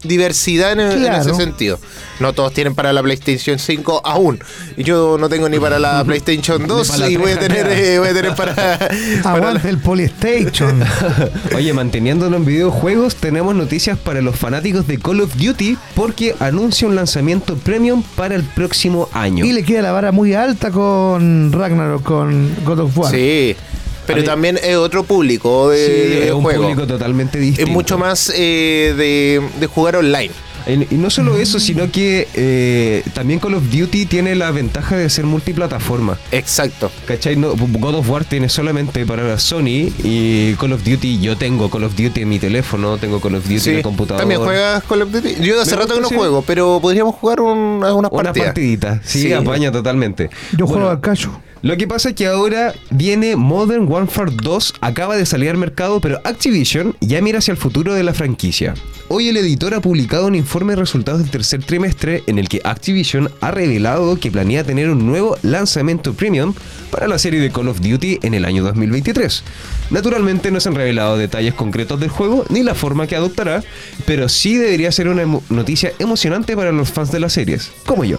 diversidad 0.04 0.74
en, 0.74 1.04
ese 1.14 1.34
sentido. 1.34 1.80
No 2.20 2.34
todos 2.34 2.54
tienen 2.54 2.76
para 2.76 2.94
la 2.94 3.02
PlayStation 3.02 3.60
5 3.60 4.02
aún. 4.04 4.40
Yo 4.78 5.18
no 5.20 5.30
tengo 5.30 5.50
ni 5.50 5.60
para 5.60 5.80
la 5.80 6.04
PlayStation 6.06 6.66
2 6.68 6.88
para 6.88 7.00
la 7.00 7.10
y 7.10 7.16
voy 7.18 7.32
a 7.32 7.40
tener, 7.40 7.68
eh, 7.68 8.00
voy 8.00 8.10
a 8.10 8.14
tener 8.14 8.36
para, 8.36 8.56
para 9.24 9.36
Aguante 9.36 9.70
el 9.70 9.78
Polystation. 9.80 10.84
Oye, 11.56 11.74
manteniéndonos 11.74 12.40
en 12.40 12.46
videojuegos, 12.46 13.16
tenemos 13.16 13.56
noticias 13.56 13.98
para 13.98 14.22
los 14.22 14.36
fanáticos 14.36 14.88
de 14.88 15.00
Call 15.00 15.22
of 15.22 15.36
Duty 15.36 15.78
porque 15.96 16.36
anuncia 16.40 16.88
un 16.88 16.96
lanzamiento 16.96 17.56
premium 17.56 18.04
para 18.16 18.36
el 18.36 18.44
próximo 18.44 19.10
año. 19.14 19.46
Y 19.46 19.54
le 19.54 19.64
queda 19.64 19.82
la 19.82 19.92
vara 19.92 20.12
muy 20.12 20.34
alta 20.34 20.72
con 20.72 21.52
Ragnarok, 21.52 22.04
con 22.04 22.56
God 22.66 22.80
of 22.80 22.98
War. 22.98 23.12
Sí, 23.12 23.56
pero 24.06 24.24
también 24.24 24.58
es 24.62 24.76
otro 24.78 25.04
público 25.04 25.70
de, 25.70 25.86
Sí, 25.86 25.92
de 25.92 26.28
es 26.28 26.32
un 26.34 26.42
juego. 26.44 26.64
público 26.64 26.88
totalmente 26.88 27.40
distinto. 27.40 27.70
Es 27.70 27.74
mucho 27.74 27.98
más 27.98 28.32
eh, 28.36 28.94
de, 28.98 29.42
de 29.60 29.68
jugar 29.68 29.96
online. 29.96 30.32
Y 30.68 30.94
no 30.94 31.10
solo 31.10 31.38
eso, 31.40 31.60
sino 31.60 31.90
que 31.92 32.28
eh, 32.36 33.02
también 33.16 33.40
Call 33.40 33.56
of 33.56 33.64
Duty 33.72 34.06
tiene 34.06 34.36
la 34.36 34.52
ventaja 34.52 34.96
de 34.96 35.10
ser 35.10 35.26
multiplataforma. 35.26 36.20
Exacto. 36.32 36.92
¿Cachai? 37.08 37.36
No, 37.36 37.56
God 37.56 37.96
of 37.96 38.08
War 38.08 38.26
tiene 38.26 38.48
solamente 38.48 39.04
para 39.08 39.40
Sony 39.40 39.90
y 40.04 40.54
Call 40.60 40.74
of 40.74 40.84
Duty, 40.84 41.20
yo 41.20 41.36
tengo 41.36 41.68
Call 41.72 41.86
of 41.86 41.96
Duty 41.96 42.22
en 42.22 42.30
mi 42.30 42.38
teléfono, 42.38 43.00
tengo 43.00 43.20
Call 43.20 43.36
of 43.36 43.50
Duty 43.50 43.72
en 43.72 43.76
el 43.78 43.82
computador. 43.82 44.20
¿También 44.22 44.40
juegas 44.40 44.84
Call 44.84 45.02
of 45.02 45.12
Duty? 45.12 45.38
Yo 45.42 45.60
hace 45.60 45.72
Me 45.72 45.82
rato 45.82 45.96
que 45.96 46.02
no 46.02 46.10
sí. 46.10 46.16
juego, 46.16 46.44
pero 46.46 46.78
podríamos 46.80 47.16
jugar 47.16 47.42
un- 47.42 47.84
unas 47.84 47.94
Una 47.94 48.10
partidas. 48.12 48.50
partidita, 48.50 49.02
sí, 49.04 49.24
Sí. 49.24 49.34
apaña 49.34 49.72
totalmente. 49.72 50.30
Yo 50.52 50.68
Bueno, 50.68 50.74
juego 50.74 50.90
al 50.92 51.02
cacho. 51.02 51.42
Lo 51.64 51.78
que 51.78 51.88
pasa 51.88 52.10
es 52.10 52.16
que 52.16 52.26
ahora 52.26 52.74
viene 52.90 53.36
Modern 53.36 53.88
Warfare 53.88 54.32
2, 54.36 54.74
acaba 54.82 55.16
de 55.16 55.28
salir 55.28 55.52
al 55.52 55.58
mercado, 55.58 56.02
pero 56.02 56.20
Activision 56.24 56.96
ya 57.02 57.22
mira 57.22 57.38
hacia 57.38 57.52
el 57.52 57.58
futuro 57.58 57.94
de 57.94 58.02
la 58.02 58.16
franquicia. 58.16 58.74
Hoy 59.10 59.28
el 59.28 59.38
editor 59.38 59.76
ha 59.76 59.80
publicado 59.80 60.26
un 60.26 60.34
informe 60.34 60.74
de 60.74 60.80
resultados 60.80 61.22
del 61.22 61.30
tercer 61.30 61.64
trimestre 61.64 62.24
en 62.26 62.40
el 62.40 62.50
que 62.50 62.62
Activision 62.64 63.30
ha 63.42 63.52
revelado 63.52 64.20
que 64.20 64.32
planea 64.32 64.64
tener 64.64 64.90
un 64.90 65.06
nuevo 65.06 65.38
lanzamiento 65.44 66.14
premium 66.14 66.56
para 66.90 67.08
la 67.08 67.20
serie 67.20 67.40
de 67.40 67.52
Call 67.52 67.68
of 67.68 67.80
Duty 67.80 68.20
en 68.24 68.34
el 68.34 68.46
año 68.46 68.64
2023. 68.64 69.44
Naturalmente 69.92 70.50
no 70.50 70.60
se 70.60 70.70
han 70.70 70.76
revelado 70.76 71.16
detalles 71.16 71.54
concretos 71.54 72.00
del 72.00 72.10
juego 72.10 72.44
ni 72.50 72.64
la 72.64 72.74
forma 72.74 73.06
que 73.06 73.16
adoptará, 73.16 73.64
pero 74.08 74.30
sí 74.30 74.58
debería 74.58 74.92
ser 74.92 75.10
una 75.10 75.26
noticia 75.50 75.92
emocionante 76.00 76.56
para 76.56 76.72
los 76.72 76.90
fans 76.90 77.12
de 77.12 77.20
las 77.20 77.34
series, 77.34 77.72
como 77.86 78.04
yo. 78.04 78.18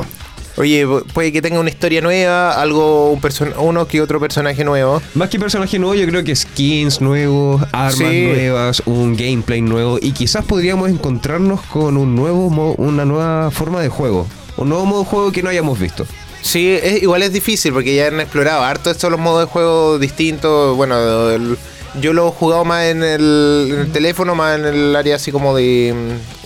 Oye, 0.57 0.87
pu- 0.87 1.05
puede 1.13 1.33
que 1.33 1.41
tenga 1.41 1.59
una 1.61 1.71
historia 1.71 2.01
nueva, 2.03 2.53
algo, 2.61 3.11
un 3.11 3.21
person- 3.21 3.55
uno 3.59 3.87
que 3.89 4.03
otro 4.03 4.21
personaje 4.21 4.65
nuevo. 4.65 5.01
Más 5.15 5.31
que 5.31 5.39
personaje 5.39 5.79
nuevo, 5.79 5.95
yo 5.95 6.07
creo 6.07 6.23
que 6.23 6.37
skins 6.37 7.01
nuevos, 7.01 7.63
armas 7.73 7.95
Sí. 7.97 8.25
nuevas, 8.27 8.83
un 8.85 9.17
gameplay 9.17 9.63
nuevo 9.63 9.99
y 10.01 10.13
quizás 10.13 10.45
podríamos 10.45 10.91
encontrarnos 10.91 11.63
con 11.63 11.97
un 11.97 12.15
nuevo 12.15 12.47
una 12.77 13.05
nueva 13.07 13.51
forma 13.51 13.81
de 13.81 13.89
juego, 13.89 14.27
un 14.59 14.69
nuevo 14.69 14.85
modo 14.85 15.01
de 15.05 15.07
juego 15.07 15.33
que 15.33 15.43
no 15.43 15.49
hayamos 15.49 15.79
visto. 15.79 16.05
Sí, 16.43 16.69
es, 16.83 17.03
igual 17.03 17.23
es 17.23 17.33
difícil 17.33 17.73
porque 17.73 17.95
ya 17.95 18.09
han 18.09 18.21
explorado 18.21 18.63
harto 18.63 18.91
estos 18.91 19.11
los 19.11 19.21
modos 19.21 19.47
de 19.47 19.47
juego 19.53 19.99
distintos. 19.99 20.77
Bueno, 20.77 21.31
el- 21.31 21.57
yo 22.01 22.13
lo 22.13 22.29
he 22.29 22.31
jugado 22.33 22.65
más 22.65 22.85
en 22.87 23.03
el, 23.03 23.69
en 23.71 23.79
el 23.81 23.93
teléfono, 23.93 24.35
más 24.35 24.59
en 24.59 24.65
el 24.67 24.97
área 24.97 25.17
así 25.17 25.31
como 25.33 25.55
de. 25.57 25.95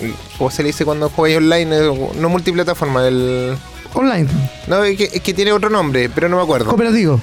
mm, 0.03 0.39
¿Cómo 0.39 0.51
se 0.51 0.63
le 0.63 0.69
dice 0.69 0.85
cuando 0.85 1.09
jugáis 1.09 1.39
online? 1.39 1.77
Eh, 1.77 2.11
No 2.21 2.29
multiplataforma, 2.29 3.07
el. 3.09 3.57
Online. 3.95 4.29
No, 4.67 4.83
es 4.85 4.97
que, 4.97 5.05
es 5.13 5.21
que 5.21 5.35
tiene 5.35 5.53
otro 5.53 5.71
nombre, 5.71 6.09
pero 6.15 6.29
no 6.29 6.37
me 6.37 6.43
acuerdo. 6.43 6.67
Cooperativo. 6.67 7.21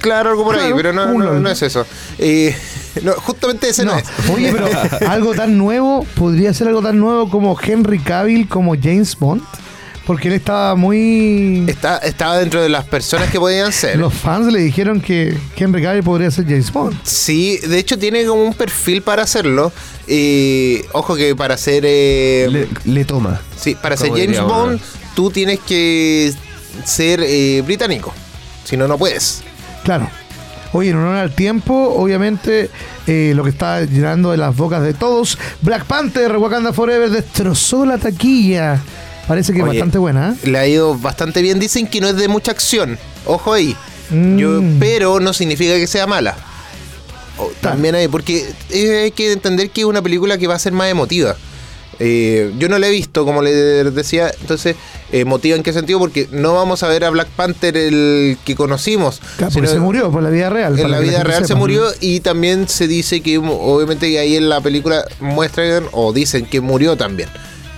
Claro, 0.00 0.30
algo 0.30 0.44
por 0.44 0.56
ahí, 0.56 0.72
pero 0.74 0.92
no, 0.94 1.06
no, 1.12 1.34
no 1.34 1.50
es 1.50 1.60
eso. 1.60 1.84
Eh, 2.18 2.56
no, 3.02 3.12
justamente 3.12 3.68
ese 3.68 3.84
no, 3.84 3.92
No. 3.92 3.98
es. 3.98 4.06
Oye, 4.34 4.50
pero 4.50 4.66
algo 5.10 5.34
tan 5.34 5.58
nuevo, 5.58 6.06
podría 6.14 6.54
ser 6.54 6.68
algo 6.68 6.80
tan 6.82 6.98
nuevo 6.98 7.28
como 7.28 7.56
Henry 7.60 7.98
Cavill, 7.98 8.48
como 8.48 8.74
James 8.80 9.16
Bond. 9.18 9.42
Porque 10.06 10.28
él 10.28 10.34
estaba 10.34 10.74
muy. 10.74 11.66
Está, 11.68 11.98
estaba 11.98 12.38
dentro 12.38 12.60
de 12.62 12.68
las 12.70 12.84
personas 12.86 13.30
que 13.30 13.38
podían 13.38 13.70
ser. 13.72 13.96
Los 13.98 14.12
fans 14.14 14.50
le 14.52 14.58
dijeron 14.60 15.00
que 15.00 15.36
Henry 15.54 15.82
Cavill 15.82 16.02
podría 16.02 16.30
ser 16.32 16.46
James 16.46 16.72
Bond. 16.72 16.98
Sí, 17.04 17.58
de 17.58 17.78
hecho 17.78 17.96
tiene 17.98 18.24
como 18.24 18.42
un 18.42 18.54
perfil 18.54 19.02
para 19.02 19.22
hacerlo. 19.22 19.70
Eh, 20.08 20.84
ojo 20.92 21.14
que 21.14 21.36
para 21.36 21.56
ser 21.58 21.84
eh, 21.86 22.48
Le, 22.50 22.68
le 22.92 23.04
toma. 23.04 23.40
sí, 23.56 23.76
para 23.76 23.96
ser 23.96 24.08
James. 24.10 24.40
Bond, 24.40 24.80
tú 25.14 25.30
tienes 25.30 25.60
que 25.60 26.32
ser 26.84 27.20
eh, 27.22 27.62
británico. 27.62 28.12
Si 28.64 28.76
no, 28.76 28.86
no 28.88 28.98
puedes. 28.98 29.42
Claro. 29.84 30.08
Oye, 30.72 30.90
en 30.90 30.96
honor 30.96 31.16
al 31.16 31.34
tiempo, 31.34 31.94
obviamente, 31.96 32.70
eh, 33.06 33.32
lo 33.34 33.42
que 33.42 33.50
está 33.50 33.82
llenando 33.84 34.30
de 34.30 34.36
las 34.36 34.56
bocas 34.56 34.82
de 34.82 34.94
todos, 34.94 35.36
Black 35.62 35.84
Panther, 35.84 36.36
Wakanda 36.36 36.72
Forever, 36.72 37.10
destrozó 37.10 37.84
la 37.84 37.98
taquilla. 37.98 38.80
Parece 39.26 39.52
que 39.52 39.60
es 39.60 39.66
bastante 39.66 39.98
buena, 39.98 40.30
¿eh? 40.30 40.48
Le 40.48 40.58
ha 40.58 40.66
ido 40.66 40.96
bastante 40.96 41.42
bien. 41.42 41.58
Dicen 41.58 41.86
que 41.86 42.00
no 42.00 42.08
es 42.08 42.16
de 42.16 42.28
mucha 42.28 42.52
acción. 42.52 42.98
Ojo 43.26 43.52
ahí. 43.52 43.76
Mm. 44.10 44.36
Yo, 44.38 44.60
pero 44.78 45.20
no 45.20 45.32
significa 45.32 45.74
que 45.74 45.86
sea 45.86 46.06
mala. 46.06 46.36
También 47.60 47.94
hay, 47.94 48.08
porque 48.08 48.52
eh, 48.70 49.02
hay 49.04 49.10
que 49.12 49.32
entender 49.32 49.70
que 49.70 49.82
es 49.82 49.86
una 49.86 50.02
película 50.02 50.36
que 50.38 50.46
va 50.46 50.54
a 50.54 50.58
ser 50.58 50.72
más 50.72 50.88
emotiva. 50.88 51.36
Eh, 51.98 52.52
yo 52.58 52.68
no 52.68 52.78
la 52.78 52.86
he 52.86 52.90
visto, 52.90 53.24
como 53.24 53.42
le 53.42 53.52
decía, 53.52 54.30
entonces, 54.40 54.76
emotiva 55.12 55.56
en 55.56 55.62
qué 55.62 55.72
sentido, 55.72 55.98
porque 55.98 56.28
no 56.30 56.54
vamos 56.54 56.82
a 56.82 56.88
ver 56.88 57.04
a 57.04 57.10
Black 57.10 57.28
Panther 57.28 57.76
el 57.76 58.38
que 58.44 58.54
conocimos. 58.54 59.20
Claro, 59.36 59.52
sino 59.52 59.66
se 59.66 59.78
murió 59.78 60.10
por 60.10 60.22
la 60.22 60.30
vida 60.30 60.48
real. 60.48 60.78
En 60.78 60.90
la 60.90 61.00
vida 61.00 61.22
real 61.24 61.46
se 61.46 61.54
murió 61.54 61.84
y 62.00 62.20
también 62.20 62.68
se 62.68 62.88
dice 62.88 63.20
que, 63.20 63.38
obviamente, 63.38 64.18
ahí 64.18 64.36
en 64.36 64.48
la 64.48 64.60
película 64.60 65.04
muestran 65.20 65.84
o 65.92 66.12
dicen 66.12 66.46
que 66.46 66.60
murió 66.60 66.96
también. 66.96 67.28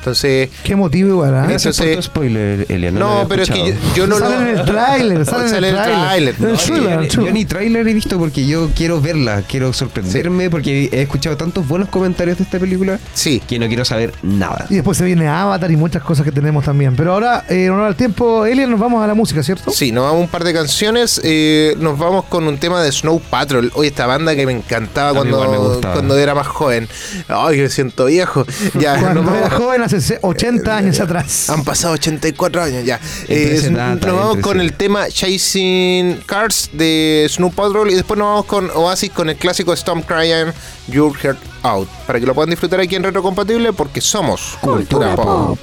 Entonces, 0.02 0.48
Qué 0.64 0.74
motivo 0.74 1.10
igual, 1.10 1.32
¿ah? 1.36 1.46
Tu 1.56 2.02
spoiler, 2.02 2.66
Elian. 2.68 2.96
no, 2.96 3.24
pero 3.28 3.44
es 3.44 3.50
que 3.50 3.68
yo, 3.70 3.74
yo 3.94 4.06
no 4.08 4.18
sale 4.18 4.34
lo. 4.34 4.42
en 4.42 4.58
el 4.58 4.64
tráiler, 4.64 5.24
sale, 5.24 5.48
Sale 5.48 5.68
en 5.68 5.76
el 5.76 5.80
tráiler. 5.80 6.34
tráiler, 6.34 6.34
En 6.40 6.44
el 6.44 6.52
no, 6.52 6.58
trailer, 6.58 7.02
Yo, 7.02 7.08
trailer. 7.08 7.32
ni 7.34 7.44
tráiler 7.44 7.88
he 7.88 7.94
visto 7.94 8.18
porque 8.18 8.44
yo 8.44 8.68
quiero 8.74 9.00
verla, 9.00 9.42
quiero 9.48 9.72
sorprenderme 9.72 10.50
porque 10.50 10.88
he 10.92 11.02
escuchado 11.02 11.36
tantos 11.36 11.68
buenos 11.68 11.88
comentarios 11.88 12.36
de 12.38 12.42
esta 12.44 12.58
película 12.58 12.98
Sí. 13.14 13.40
que 13.46 13.60
no 13.60 13.68
quiero 13.68 13.84
saber 13.84 14.12
nada. 14.24 14.66
Y 14.70 14.74
después 14.74 14.98
se 14.98 15.04
viene 15.04 15.28
Avatar 15.28 15.70
y 15.70 15.76
muchas 15.76 16.02
cosas 16.02 16.24
que 16.24 16.32
tenemos 16.32 16.64
también. 16.64 16.96
Pero 16.96 17.12
ahora, 17.12 17.44
eh, 17.48 17.66
en 17.66 17.70
honor 17.70 17.86
al 17.86 17.94
tiempo, 17.96 18.44
Elian, 18.44 18.72
nos 18.72 18.80
vamos 18.80 19.04
a 19.04 19.06
la 19.06 19.14
música, 19.14 19.40
¿cierto? 19.44 19.70
Sí, 19.70 19.92
nos 19.92 20.02
vamos 20.02 20.18
a 20.18 20.22
un 20.22 20.28
par 20.28 20.42
de 20.42 20.52
canciones. 20.52 21.20
eh, 21.22 21.76
nos 21.78 21.96
vamos 21.96 22.24
con 22.24 22.48
un 22.48 22.58
tema 22.58 22.82
de 22.82 22.90
Snow 22.90 23.20
Patrol. 23.30 23.70
Hoy 23.74 23.86
esta 23.86 24.06
banda 24.06 24.34
que 24.34 24.46
me 24.46 24.52
encantaba 24.52 25.10
A 25.10 25.24
me 25.24 25.30
cuando, 25.30 25.80
cuando 25.80 26.18
era 26.18 26.34
más 26.34 26.48
joven. 26.48 26.88
Ay, 27.28 27.56
que 27.56 27.62
me 27.62 27.68
siento 27.68 28.06
viejo. 28.06 28.44
Ya, 28.80 28.98
Cuando 28.98 29.22
nos 29.22 29.36
era 29.36 29.50
joven, 29.50 29.82
hace 29.92 30.14
se- 30.14 30.18
80 30.22 30.76
años 30.76 31.00
atrás. 31.00 31.48
Han 31.50 31.64
pasado 31.64 31.94
84 31.94 32.62
años 32.62 32.84
ya. 32.84 33.00
Eh, 33.28 33.68
nos 33.70 34.00
vamos 34.00 34.38
con 34.38 34.60
el 34.60 34.72
tema 34.74 35.08
Chasing 35.08 36.22
Cars 36.26 36.70
de 36.72 37.26
Snow 37.28 37.50
Patrol 37.52 37.90
y 37.90 37.94
después 37.94 38.18
nos 38.18 38.26
vamos 38.28 38.44
con 38.46 38.70
Oasis 38.74 39.10
con 39.10 39.28
el 39.28 39.36
clásico 39.36 39.72
Storm 39.72 40.02
Crying 40.02 40.52
Your 40.88 41.16
Heart 41.16 41.38
Out. 41.62 41.88
Para 42.06 42.20
que 42.20 42.26
lo 42.26 42.34
puedan 42.34 42.50
disfrutar 42.50 42.80
aquí 42.80 42.94
en 42.96 43.02
Retrocompatible 43.02 43.72
porque 43.72 44.00
somos 44.00 44.58
Cultura 44.60 45.14
Pop. 45.14 45.58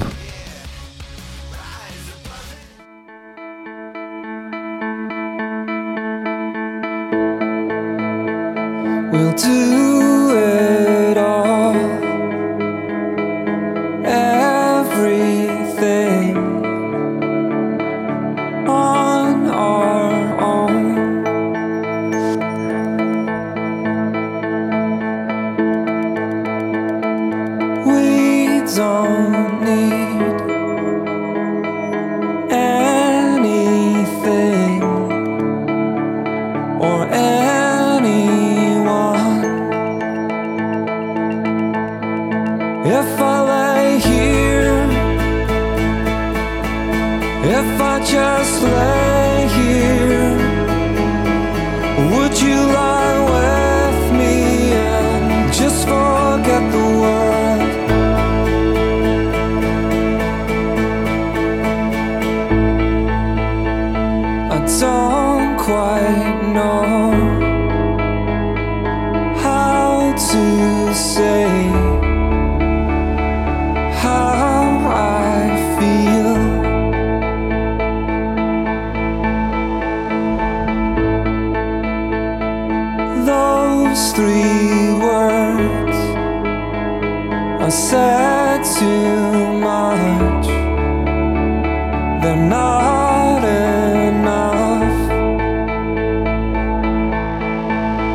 We'll 9.11 9.33
do 9.33 9.88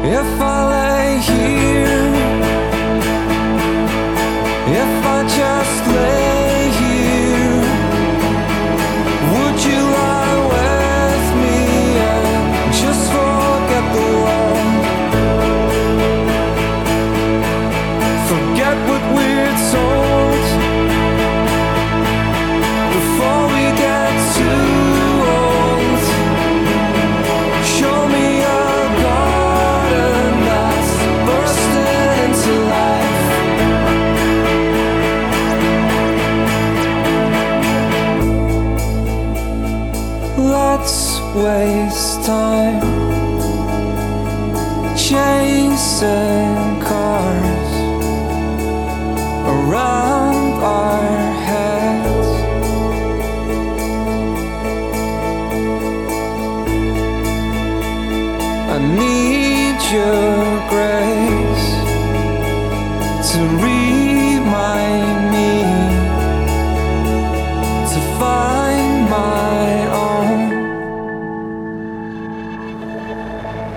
If 0.07 0.39
I 0.39 0.69
lay 0.69 1.19
here, 1.21 1.74
always 41.45 41.94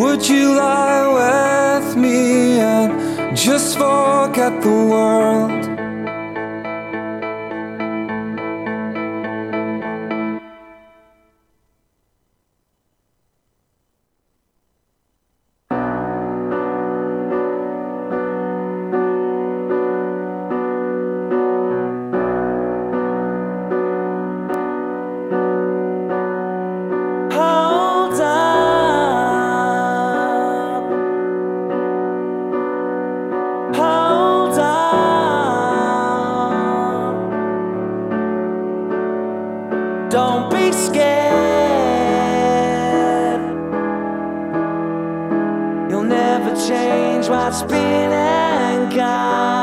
Would 0.00 0.26
you 0.26 0.56
lie 0.56 1.80
with 1.84 1.94
me 1.94 2.58
and 2.58 3.36
just 3.36 3.76
forget 3.76 4.62
the 4.62 4.70
world? 4.70 5.59
what's 47.30 47.62
been 47.62 48.12
and 48.12 48.92
gone. 48.92 49.59